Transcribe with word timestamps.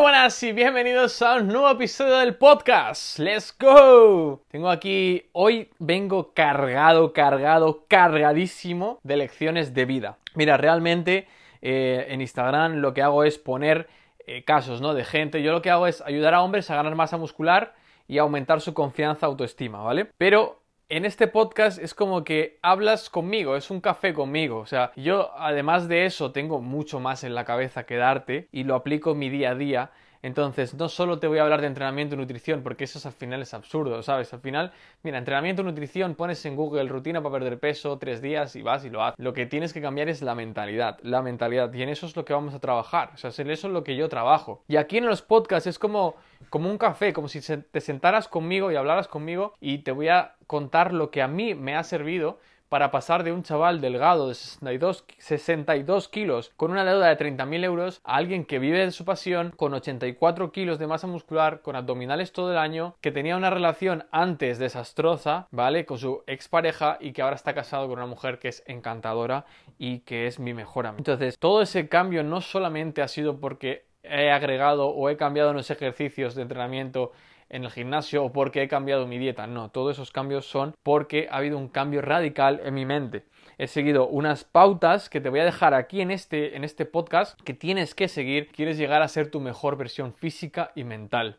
buenas 0.00 0.42
y 0.42 0.52
bienvenidos 0.52 1.20
a 1.20 1.34
un 1.34 1.48
nuevo 1.48 1.68
episodio 1.68 2.16
del 2.16 2.34
podcast. 2.34 3.18
¡Let's 3.18 3.54
go! 3.60 4.40
Tengo 4.48 4.70
aquí, 4.70 5.28
hoy 5.32 5.68
vengo 5.78 6.32
cargado, 6.32 7.12
cargado, 7.12 7.84
cargadísimo 7.86 8.98
de 9.02 9.18
lecciones 9.18 9.74
de 9.74 9.84
vida. 9.84 10.16
Mira, 10.34 10.56
realmente 10.56 11.28
eh, 11.60 12.06
en 12.08 12.22
Instagram 12.22 12.76
lo 12.76 12.94
que 12.94 13.02
hago 13.02 13.24
es 13.24 13.36
poner 13.36 13.88
eh, 14.26 14.42
casos, 14.42 14.80
¿no? 14.80 14.94
De 14.94 15.04
gente. 15.04 15.42
Yo 15.42 15.52
lo 15.52 15.60
que 15.60 15.68
hago 15.68 15.86
es 15.86 16.00
ayudar 16.00 16.32
a 16.32 16.40
hombres 16.40 16.70
a 16.70 16.76
ganar 16.76 16.94
masa 16.94 17.18
muscular 17.18 17.74
y 18.08 18.16
aumentar 18.16 18.62
su 18.62 18.72
confianza, 18.72 19.26
autoestima, 19.26 19.82
¿vale? 19.82 20.06
Pero 20.16 20.59
en 20.90 21.04
este 21.04 21.28
podcast 21.28 21.78
es 21.78 21.94
como 21.94 22.24
que 22.24 22.58
hablas 22.62 23.10
conmigo, 23.10 23.56
es 23.56 23.70
un 23.70 23.80
café 23.80 24.12
conmigo. 24.12 24.58
O 24.58 24.66
sea, 24.66 24.90
yo 24.96 25.30
además 25.38 25.88
de 25.88 26.04
eso 26.04 26.32
tengo 26.32 26.60
mucho 26.60 26.98
más 26.98 27.22
en 27.22 27.34
la 27.36 27.44
cabeza 27.44 27.84
que 27.84 27.96
darte 27.96 28.48
y 28.50 28.64
lo 28.64 28.74
aplico 28.74 29.14
mi 29.14 29.30
día 29.30 29.50
a 29.50 29.54
día. 29.54 29.92
Entonces, 30.22 30.74
no 30.74 30.88
solo 30.88 31.18
te 31.18 31.26
voy 31.26 31.38
a 31.38 31.42
hablar 31.42 31.60
de 31.60 31.66
entrenamiento 31.66 32.14
y 32.14 32.18
nutrición, 32.18 32.62
porque 32.62 32.84
eso 32.84 33.06
al 33.08 33.14
final 33.14 33.40
es 33.42 33.54
absurdo, 33.54 34.02
¿sabes? 34.02 34.32
Al 34.34 34.40
final, 34.40 34.72
mira, 35.02 35.18
entrenamiento 35.18 35.62
y 35.62 35.64
nutrición, 35.64 36.14
pones 36.14 36.44
en 36.44 36.56
Google 36.56 36.88
rutina 36.88 37.22
para 37.22 37.32
perder 37.32 37.58
peso, 37.58 37.98
tres 37.98 38.20
días 38.20 38.54
y 38.56 38.62
vas 38.62 38.84
y 38.84 38.90
lo 38.90 39.02
haces. 39.02 39.18
Lo 39.18 39.32
que 39.32 39.46
tienes 39.46 39.72
que 39.72 39.80
cambiar 39.80 40.08
es 40.08 40.22
la 40.22 40.34
mentalidad, 40.34 40.98
la 41.02 41.22
mentalidad, 41.22 41.72
y 41.72 41.82
en 41.82 41.88
eso 41.88 42.06
es 42.06 42.16
lo 42.16 42.24
que 42.24 42.32
vamos 42.32 42.54
a 42.54 42.60
trabajar, 42.60 43.12
o 43.14 43.16
sea, 43.16 43.30
en 43.38 43.50
eso 43.50 43.68
es 43.68 43.72
lo 43.72 43.84
que 43.84 43.96
yo 43.96 44.08
trabajo. 44.08 44.62
Y 44.68 44.76
aquí 44.76 44.98
en 44.98 45.06
los 45.06 45.22
podcasts 45.22 45.66
es 45.66 45.78
como, 45.78 46.16
como 46.50 46.70
un 46.70 46.78
café, 46.78 47.12
como 47.12 47.28
si 47.28 47.40
te 47.40 47.80
sentaras 47.80 48.28
conmigo 48.28 48.70
y 48.70 48.76
hablaras 48.76 49.08
conmigo 49.08 49.54
y 49.60 49.78
te 49.78 49.92
voy 49.92 50.08
a 50.08 50.36
contar 50.46 50.92
lo 50.92 51.10
que 51.10 51.22
a 51.22 51.28
mí 51.28 51.54
me 51.54 51.76
ha 51.76 51.82
servido 51.82 52.38
para 52.70 52.92
pasar 52.92 53.24
de 53.24 53.32
un 53.32 53.42
chaval 53.42 53.80
delgado 53.80 54.28
de 54.28 54.34
62, 54.34 55.04
62 55.18 56.08
kilos 56.08 56.52
con 56.56 56.70
una 56.70 56.84
deuda 56.84 57.08
de 57.08 57.18
30.000 57.18 57.64
euros 57.64 58.00
a 58.04 58.14
alguien 58.14 58.44
que 58.44 58.60
vive 58.60 58.78
de 58.78 58.92
su 58.92 59.04
pasión 59.04 59.52
con 59.56 59.74
84 59.74 60.52
kilos 60.52 60.78
de 60.78 60.86
masa 60.86 61.08
muscular, 61.08 61.62
con 61.62 61.74
abdominales 61.74 62.32
todo 62.32 62.52
el 62.52 62.58
año, 62.58 62.94
que 63.00 63.10
tenía 63.10 63.36
una 63.36 63.50
relación 63.50 64.06
antes 64.12 64.60
desastrosa, 64.60 65.48
¿vale? 65.50 65.84
Con 65.84 65.98
su 65.98 66.22
expareja 66.28 66.96
y 67.00 67.12
que 67.12 67.22
ahora 67.22 67.34
está 67.34 67.54
casado 67.54 67.88
con 67.88 67.98
una 67.98 68.06
mujer 68.06 68.38
que 68.38 68.48
es 68.48 68.62
encantadora 68.66 69.46
y 69.76 69.98
que 70.00 70.28
es 70.28 70.38
mi 70.38 70.54
mejor 70.54 70.86
amiga. 70.86 71.00
Entonces, 71.00 71.36
todo 71.40 71.62
ese 71.62 71.88
cambio 71.88 72.22
no 72.22 72.40
solamente 72.40 73.02
ha 73.02 73.08
sido 73.08 73.40
porque 73.40 73.84
he 74.04 74.30
agregado 74.30 74.90
o 74.90 75.10
he 75.10 75.16
cambiado 75.16 75.52
los 75.52 75.70
ejercicios 75.72 76.36
de 76.36 76.42
entrenamiento 76.42 77.10
en 77.50 77.64
el 77.64 77.70
gimnasio 77.70 78.24
o 78.24 78.32
porque 78.32 78.62
he 78.62 78.68
cambiado 78.68 79.06
mi 79.06 79.18
dieta. 79.18 79.46
No, 79.46 79.70
todos 79.70 79.96
esos 79.96 80.10
cambios 80.10 80.46
son 80.46 80.74
porque 80.82 81.28
ha 81.30 81.36
habido 81.36 81.58
un 81.58 81.68
cambio 81.68 82.00
radical 82.00 82.60
en 82.64 82.74
mi 82.74 82.86
mente. 82.86 83.24
He 83.58 83.66
seguido 83.66 84.08
unas 84.08 84.44
pautas 84.44 85.10
que 85.10 85.20
te 85.20 85.28
voy 85.28 85.40
a 85.40 85.44
dejar 85.44 85.74
aquí 85.74 86.00
en 86.00 86.10
este, 86.10 86.56
en 86.56 86.64
este 86.64 86.86
podcast 86.86 87.38
que 87.42 87.52
tienes 87.52 87.94
que 87.94 88.08
seguir. 88.08 88.48
Quieres 88.52 88.78
llegar 88.78 89.02
a 89.02 89.08
ser 89.08 89.30
tu 89.30 89.40
mejor 89.40 89.76
versión 89.76 90.14
física 90.14 90.72
y 90.74 90.84
mental. 90.84 91.36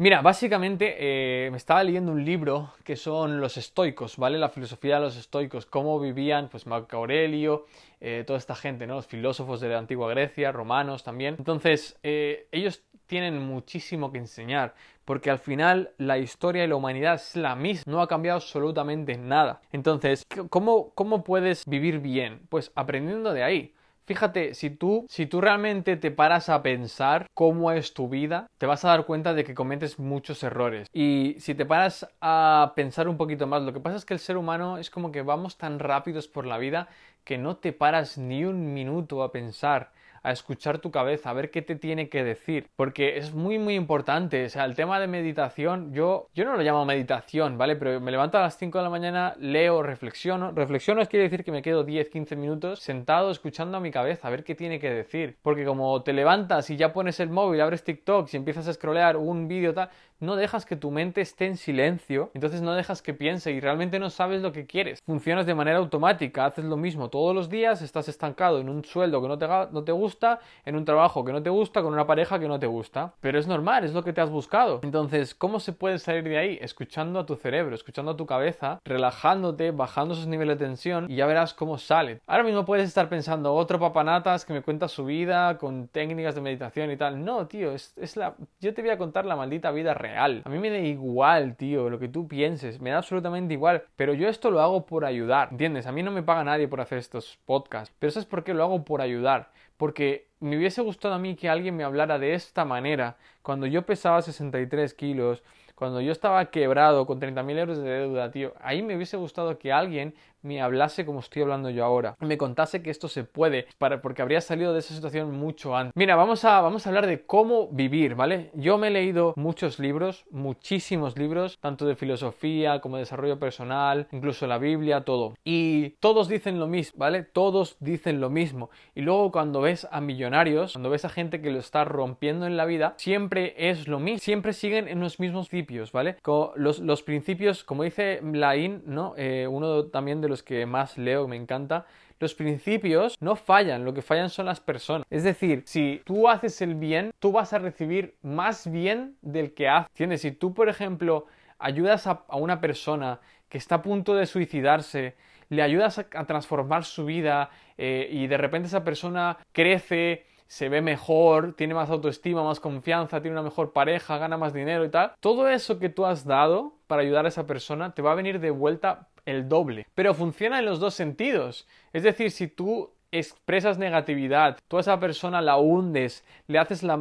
Mira, 0.00 0.22
básicamente 0.22 0.94
eh, 0.96 1.50
me 1.50 1.56
estaba 1.56 1.82
leyendo 1.82 2.12
un 2.12 2.24
libro 2.24 2.72
que 2.84 2.94
son 2.94 3.40
los 3.40 3.56
estoicos, 3.56 4.16
¿vale? 4.16 4.38
La 4.38 4.48
filosofía 4.48 4.94
de 4.94 5.00
los 5.00 5.16
estoicos, 5.16 5.66
cómo 5.66 5.98
vivían, 5.98 6.48
pues 6.48 6.68
Marco 6.68 6.98
Aurelio, 6.98 7.66
eh, 8.00 8.24
toda 8.26 8.38
esta 8.38 8.54
gente, 8.54 8.86
¿no? 8.86 8.96
Los 8.96 9.06
filósofos 9.06 9.60
de 9.60 9.68
la 9.68 9.78
antigua 9.78 10.10
Grecia, 10.10 10.52
romanos 10.52 11.02
también. 11.04 11.36
Entonces, 11.38 11.98
eh, 12.02 12.48
ellos 12.52 12.82
tienen 13.06 13.40
muchísimo 13.40 14.12
que 14.12 14.18
enseñar, 14.18 14.74
porque 15.04 15.30
al 15.30 15.38
final 15.38 15.90
la 15.98 16.18
historia 16.18 16.64
y 16.64 16.68
la 16.68 16.76
humanidad 16.76 17.14
es 17.14 17.34
la 17.34 17.56
misma, 17.56 17.90
no 17.90 18.02
ha 18.02 18.08
cambiado 18.08 18.36
absolutamente 18.36 19.16
nada. 19.16 19.60
Entonces, 19.72 20.24
¿cómo, 20.50 20.90
cómo 20.94 21.24
puedes 21.24 21.64
vivir 21.66 22.00
bien? 22.00 22.42
Pues 22.50 22.70
aprendiendo 22.74 23.32
de 23.32 23.42
ahí. 23.42 23.74
Fíjate, 24.08 24.54
si 24.54 24.70
tú, 24.70 25.04
si 25.10 25.26
tú 25.26 25.42
realmente 25.42 25.98
te 25.98 26.10
paras 26.10 26.48
a 26.48 26.62
pensar 26.62 27.26
cómo 27.34 27.70
es 27.72 27.92
tu 27.92 28.08
vida, 28.08 28.46
te 28.56 28.64
vas 28.64 28.82
a 28.86 28.88
dar 28.88 29.04
cuenta 29.04 29.34
de 29.34 29.44
que 29.44 29.54
cometes 29.54 29.98
muchos 29.98 30.42
errores. 30.42 30.88
Y 30.94 31.36
si 31.40 31.54
te 31.54 31.66
paras 31.66 32.08
a 32.22 32.72
pensar 32.74 33.06
un 33.06 33.18
poquito 33.18 33.46
más, 33.46 33.60
lo 33.64 33.74
que 33.74 33.80
pasa 33.80 33.96
es 33.96 34.06
que 34.06 34.14
el 34.14 34.20
ser 34.20 34.38
humano 34.38 34.78
es 34.78 34.88
como 34.88 35.12
que 35.12 35.20
vamos 35.20 35.58
tan 35.58 35.78
rápidos 35.78 36.26
por 36.26 36.46
la 36.46 36.56
vida 36.56 36.88
que 37.28 37.36
no 37.36 37.58
te 37.58 37.74
paras 37.74 38.16
ni 38.16 38.46
un 38.46 38.72
minuto 38.72 39.22
a 39.22 39.30
pensar 39.32 39.92
a 40.22 40.32
escuchar 40.32 40.78
tu 40.78 40.90
cabeza, 40.90 41.30
a 41.30 41.32
ver 41.32 41.50
qué 41.50 41.62
te 41.62 41.76
tiene 41.76 42.08
que 42.08 42.24
decir, 42.24 42.68
porque 42.74 43.18
es 43.18 43.34
muy 43.34 43.58
muy 43.58 43.74
importante, 43.74 44.46
o 44.46 44.48
sea, 44.48 44.64
el 44.64 44.74
tema 44.74 44.98
de 44.98 45.06
meditación, 45.06 45.92
yo, 45.92 46.28
yo 46.34 46.44
no 46.44 46.56
lo 46.56 46.62
llamo 46.62 46.84
meditación, 46.84 47.58
¿vale? 47.58 47.76
Pero 47.76 48.00
me 48.00 48.10
levanto 48.10 48.38
a 48.38 48.42
las 48.42 48.56
5 48.56 48.78
de 48.78 48.84
la 48.84 48.90
mañana, 48.90 49.34
leo, 49.38 49.82
reflexiono, 49.82 50.52
reflexiono 50.52 51.04
quiere 51.06 51.24
decir 51.24 51.44
que 51.44 51.52
me 51.52 51.62
quedo 51.62 51.84
10, 51.84 52.08
15 52.08 52.36
minutos 52.36 52.80
sentado 52.80 53.30
escuchando 53.30 53.76
a 53.76 53.80
mi 53.80 53.90
cabeza, 53.90 54.28
a 54.28 54.30
ver 54.30 54.44
qué 54.44 54.54
tiene 54.54 54.80
que 54.80 54.90
decir, 54.90 55.36
porque 55.42 55.64
como 55.64 56.02
te 56.02 56.12
levantas 56.12 56.70
y 56.70 56.76
ya 56.76 56.92
pones 56.92 57.20
el 57.20 57.30
móvil, 57.30 57.60
abres 57.60 57.84
TikTok 57.84 58.28
y 58.32 58.36
empiezas 58.36 58.66
a 58.68 58.72
scrollear 58.72 59.16
un 59.16 59.48
vídeo 59.48 59.74
tal, 59.74 59.90
no 60.20 60.36
dejas 60.36 60.66
que 60.66 60.76
tu 60.76 60.90
mente 60.90 61.20
esté 61.20 61.46
en 61.46 61.56
silencio, 61.56 62.30
entonces 62.34 62.60
no 62.60 62.74
dejas 62.74 63.02
que 63.02 63.14
piense 63.14 63.52
y 63.52 63.60
realmente 63.60 63.98
no 63.98 64.10
sabes 64.10 64.42
lo 64.42 64.52
que 64.52 64.66
quieres. 64.66 65.00
Funcionas 65.06 65.46
de 65.46 65.54
manera 65.54 65.78
automática, 65.78 66.46
haces 66.46 66.64
lo 66.64 66.76
mismo 66.76 67.08
todos 67.08 67.34
los 67.34 67.48
días, 67.48 67.82
estás 67.82 68.08
estancado 68.08 68.58
en 68.58 68.68
un 68.68 68.84
sueldo 68.84 69.22
que 69.22 69.28
no 69.28 69.38
te, 69.38 69.46
no 69.46 69.84
te 69.84 69.92
gusta, 69.92 70.40
en 70.64 70.74
un 70.74 70.84
trabajo 70.84 71.24
que 71.24 71.32
no 71.32 71.42
te 71.42 71.50
gusta, 71.50 71.82
con 71.82 71.92
una 71.92 72.06
pareja 72.06 72.40
que 72.40 72.48
no 72.48 72.58
te 72.58 72.66
gusta. 72.66 73.12
Pero 73.20 73.38
es 73.38 73.46
normal, 73.46 73.84
es 73.84 73.94
lo 73.94 74.02
que 74.02 74.12
te 74.12 74.20
has 74.20 74.30
buscado. 74.30 74.80
Entonces, 74.82 75.34
¿cómo 75.36 75.60
se 75.60 75.72
puede 75.72 75.98
salir 75.98 76.24
de 76.24 76.38
ahí? 76.38 76.58
Escuchando 76.60 77.20
a 77.20 77.26
tu 77.26 77.36
cerebro, 77.36 77.76
escuchando 77.76 78.12
a 78.12 78.16
tu 78.16 78.26
cabeza, 78.26 78.80
relajándote, 78.84 79.70
bajando 79.70 80.14
esos 80.14 80.26
niveles 80.26 80.58
de 80.58 80.66
tensión 80.66 81.06
y 81.08 81.14
ya 81.14 81.26
verás 81.26 81.54
cómo 81.54 81.78
sale. 81.78 82.20
Ahora 82.26 82.42
mismo 82.42 82.64
puedes 82.64 82.88
estar 82.88 83.08
pensando, 83.08 83.54
otro 83.54 83.78
papanatas 83.78 84.44
que 84.44 84.52
me 84.52 84.62
cuenta 84.62 84.88
su 84.88 85.04
vida 85.04 85.58
con 85.58 85.86
técnicas 85.86 86.34
de 86.34 86.40
meditación 86.40 86.90
y 86.90 86.96
tal. 86.96 87.24
No, 87.24 87.46
tío, 87.46 87.72
es, 87.72 87.96
es 87.96 88.16
la... 88.16 88.34
yo 88.60 88.74
te 88.74 88.82
voy 88.82 88.90
a 88.90 88.98
contar 88.98 89.24
la 89.24 89.36
maldita 89.36 89.70
vida 89.70 89.94
real 89.94 90.07
a 90.16 90.48
mí 90.48 90.58
me 90.58 90.70
da 90.70 90.78
igual, 90.78 91.56
tío, 91.56 91.90
lo 91.90 91.98
que 91.98 92.08
tú 92.08 92.28
pienses, 92.28 92.80
me 92.80 92.90
da 92.90 92.98
absolutamente 92.98 93.54
igual, 93.54 93.84
pero 93.96 94.14
yo 94.14 94.28
esto 94.28 94.50
lo 94.50 94.60
hago 94.60 94.86
por 94.86 95.04
ayudar, 95.04 95.48
¿entiendes? 95.50 95.86
A 95.86 95.92
mí 95.92 96.02
no 96.02 96.10
me 96.10 96.22
paga 96.22 96.44
nadie 96.44 96.68
por 96.68 96.80
hacer 96.80 96.98
estos 96.98 97.38
podcasts, 97.44 97.94
pero 97.98 98.08
eso 98.08 98.20
es 98.20 98.26
porque 98.26 98.54
lo 98.54 98.62
hago 98.62 98.84
por 98.84 99.00
ayudar, 99.00 99.50
porque 99.76 100.28
me 100.40 100.56
hubiese 100.56 100.82
gustado 100.82 101.14
a 101.14 101.18
mí 101.18 101.34
que 101.36 101.48
alguien 101.48 101.76
me 101.76 101.84
hablara 101.84 102.18
de 102.18 102.34
esta 102.34 102.64
manera, 102.64 103.16
cuando 103.42 103.66
yo 103.66 103.86
pesaba 103.86 104.22
63 104.22 104.94
kilos, 104.94 105.42
cuando 105.74 106.00
yo 106.00 106.10
estaba 106.10 106.44
quebrado 106.46 107.06
con 107.06 107.20
30.000 107.20 107.56
euros 107.56 107.78
de 107.78 107.88
deuda, 107.88 108.32
tío, 108.32 108.52
ahí 108.60 108.82
me 108.82 108.96
hubiese 108.96 109.16
gustado 109.16 109.58
que 109.58 109.72
alguien 109.72 110.12
me 110.42 110.60
hablase 110.60 111.04
como 111.04 111.20
estoy 111.20 111.42
hablando 111.42 111.70
yo 111.70 111.84
ahora, 111.84 112.16
me 112.20 112.38
contase 112.38 112.82
que 112.82 112.90
esto 112.90 113.08
se 113.08 113.24
puede, 113.24 113.66
para, 113.78 114.00
porque 114.00 114.22
habría 114.22 114.40
salido 114.40 114.72
de 114.72 114.80
esa 114.80 114.94
situación 114.94 115.32
mucho 115.32 115.76
antes. 115.76 115.92
Mira, 115.94 116.16
vamos 116.16 116.44
a, 116.44 116.60
vamos 116.60 116.86
a 116.86 116.90
hablar 116.90 117.06
de 117.06 117.24
cómo 117.26 117.68
vivir, 117.68 118.14
¿vale? 118.14 118.50
Yo 118.54 118.78
me 118.78 118.88
he 118.88 118.90
leído 118.90 119.34
muchos 119.36 119.78
libros, 119.78 120.24
muchísimos 120.30 121.16
libros, 121.18 121.58
tanto 121.60 121.86
de 121.86 121.96
filosofía 121.96 122.80
como 122.80 122.96
de 122.96 123.02
desarrollo 123.02 123.38
personal, 123.38 124.08
incluso 124.12 124.46
la 124.46 124.58
Biblia, 124.58 125.02
todo. 125.02 125.34
Y 125.44 125.90
todos 126.00 126.28
dicen 126.28 126.58
lo 126.58 126.66
mismo, 126.66 126.98
¿vale? 126.98 127.22
Todos 127.22 127.76
dicen 127.80 128.20
lo 128.20 128.30
mismo. 128.30 128.70
Y 128.94 129.02
luego 129.02 129.30
cuando 129.30 129.60
ves 129.60 129.86
a 129.90 130.00
millonarios, 130.00 130.72
cuando 130.72 130.90
ves 130.90 131.04
a 131.04 131.08
gente 131.08 131.40
que 131.40 131.50
lo 131.50 131.58
está 131.58 131.84
rompiendo 131.84 132.46
en 132.46 132.56
la 132.56 132.64
vida, 132.64 132.94
siempre 132.96 133.54
es 133.56 133.88
lo 133.88 133.98
mismo, 133.98 134.18
siempre 134.20 134.52
siguen 134.52 134.88
en 134.88 135.00
los 135.00 135.20
mismos 135.20 135.48
principios, 135.48 135.92
¿vale? 135.92 136.16
los, 136.56 136.78
los 136.78 137.02
principios, 137.02 137.64
como 137.64 137.82
dice 137.82 138.20
Lain, 138.22 138.82
¿no? 138.86 139.14
Eh, 139.16 139.46
uno 139.48 139.86
también 139.86 140.20
de 140.20 140.27
los 140.28 140.42
que 140.42 140.66
más 140.66 140.98
leo, 140.98 141.26
me 141.26 141.36
encanta, 141.36 141.86
los 142.20 142.34
principios 142.34 143.16
no 143.20 143.36
fallan, 143.36 143.84
lo 143.84 143.94
que 143.94 144.02
fallan 144.02 144.30
son 144.30 144.46
las 144.46 144.60
personas. 144.60 145.06
Es 145.10 145.22
decir, 145.22 145.62
si 145.66 146.02
tú 146.04 146.28
haces 146.28 146.60
el 146.60 146.74
bien, 146.74 147.12
tú 147.18 147.32
vas 147.32 147.52
a 147.52 147.58
recibir 147.58 148.16
más 148.22 148.70
bien 148.70 149.16
del 149.22 149.54
que 149.54 149.68
haces. 149.68 149.90
¿Entiendes? 149.90 150.22
Si 150.22 150.32
tú, 150.32 150.52
por 150.52 150.68
ejemplo, 150.68 151.26
ayudas 151.58 152.06
a, 152.06 152.24
una 152.32 152.60
persona 152.60 153.20
que 153.48 153.58
está 153.58 153.76
a 153.76 153.82
punto 153.82 154.14
de 154.14 154.26
suicidarse, 154.26 155.16
le 155.48 155.62
ayudas 155.62 155.98
a, 155.98 156.24
transformar 156.26 156.84
su 156.84 157.04
vida 157.04 157.50
eh, 157.76 158.08
y 158.10 158.26
de 158.26 158.36
repente 158.36 158.68
esa 158.68 158.84
persona 158.84 159.38
crece, 159.52 160.26
se 160.46 160.68
ve 160.68 160.80
mejor, 160.80 161.54
tiene 161.54 161.74
más 161.74 161.90
autoestima, 161.90 162.42
más 162.42 162.58
confianza, 162.58 163.20
tiene 163.20 163.34
una 163.34 163.42
mejor 163.42 163.72
pareja, 163.72 164.18
gana 164.18 164.36
más 164.36 164.52
dinero 164.52 164.84
y 164.84 164.90
tal, 164.90 165.12
todo 165.20 165.48
eso 165.48 165.78
que 165.78 165.88
tú 165.88 166.04
has 166.04 166.24
dado 166.24 166.77
para 166.88 167.02
ayudar 167.02 167.24
a 167.24 167.28
esa 167.28 167.46
persona 167.46 167.94
te 167.94 168.02
va 168.02 168.10
a 168.12 168.16
venir 168.16 168.40
de 168.40 168.50
vuelta 168.50 169.06
el 169.26 169.48
doble. 169.48 169.86
Pero 169.94 170.14
funciona 170.14 170.58
en 170.58 170.64
los 170.64 170.80
dos 170.80 170.94
sentidos. 170.94 171.68
Es 171.92 172.02
decir, 172.02 172.32
si 172.32 172.48
tú 172.48 172.90
expresas 173.10 173.78
negatividad, 173.78 174.58
tú 174.68 174.76
a 174.76 174.80
esa 174.80 175.00
persona 175.00 175.40
la 175.40 175.56
hundes, 175.56 176.24
le 176.46 176.58
haces 176.58 176.82
la, 176.82 176.96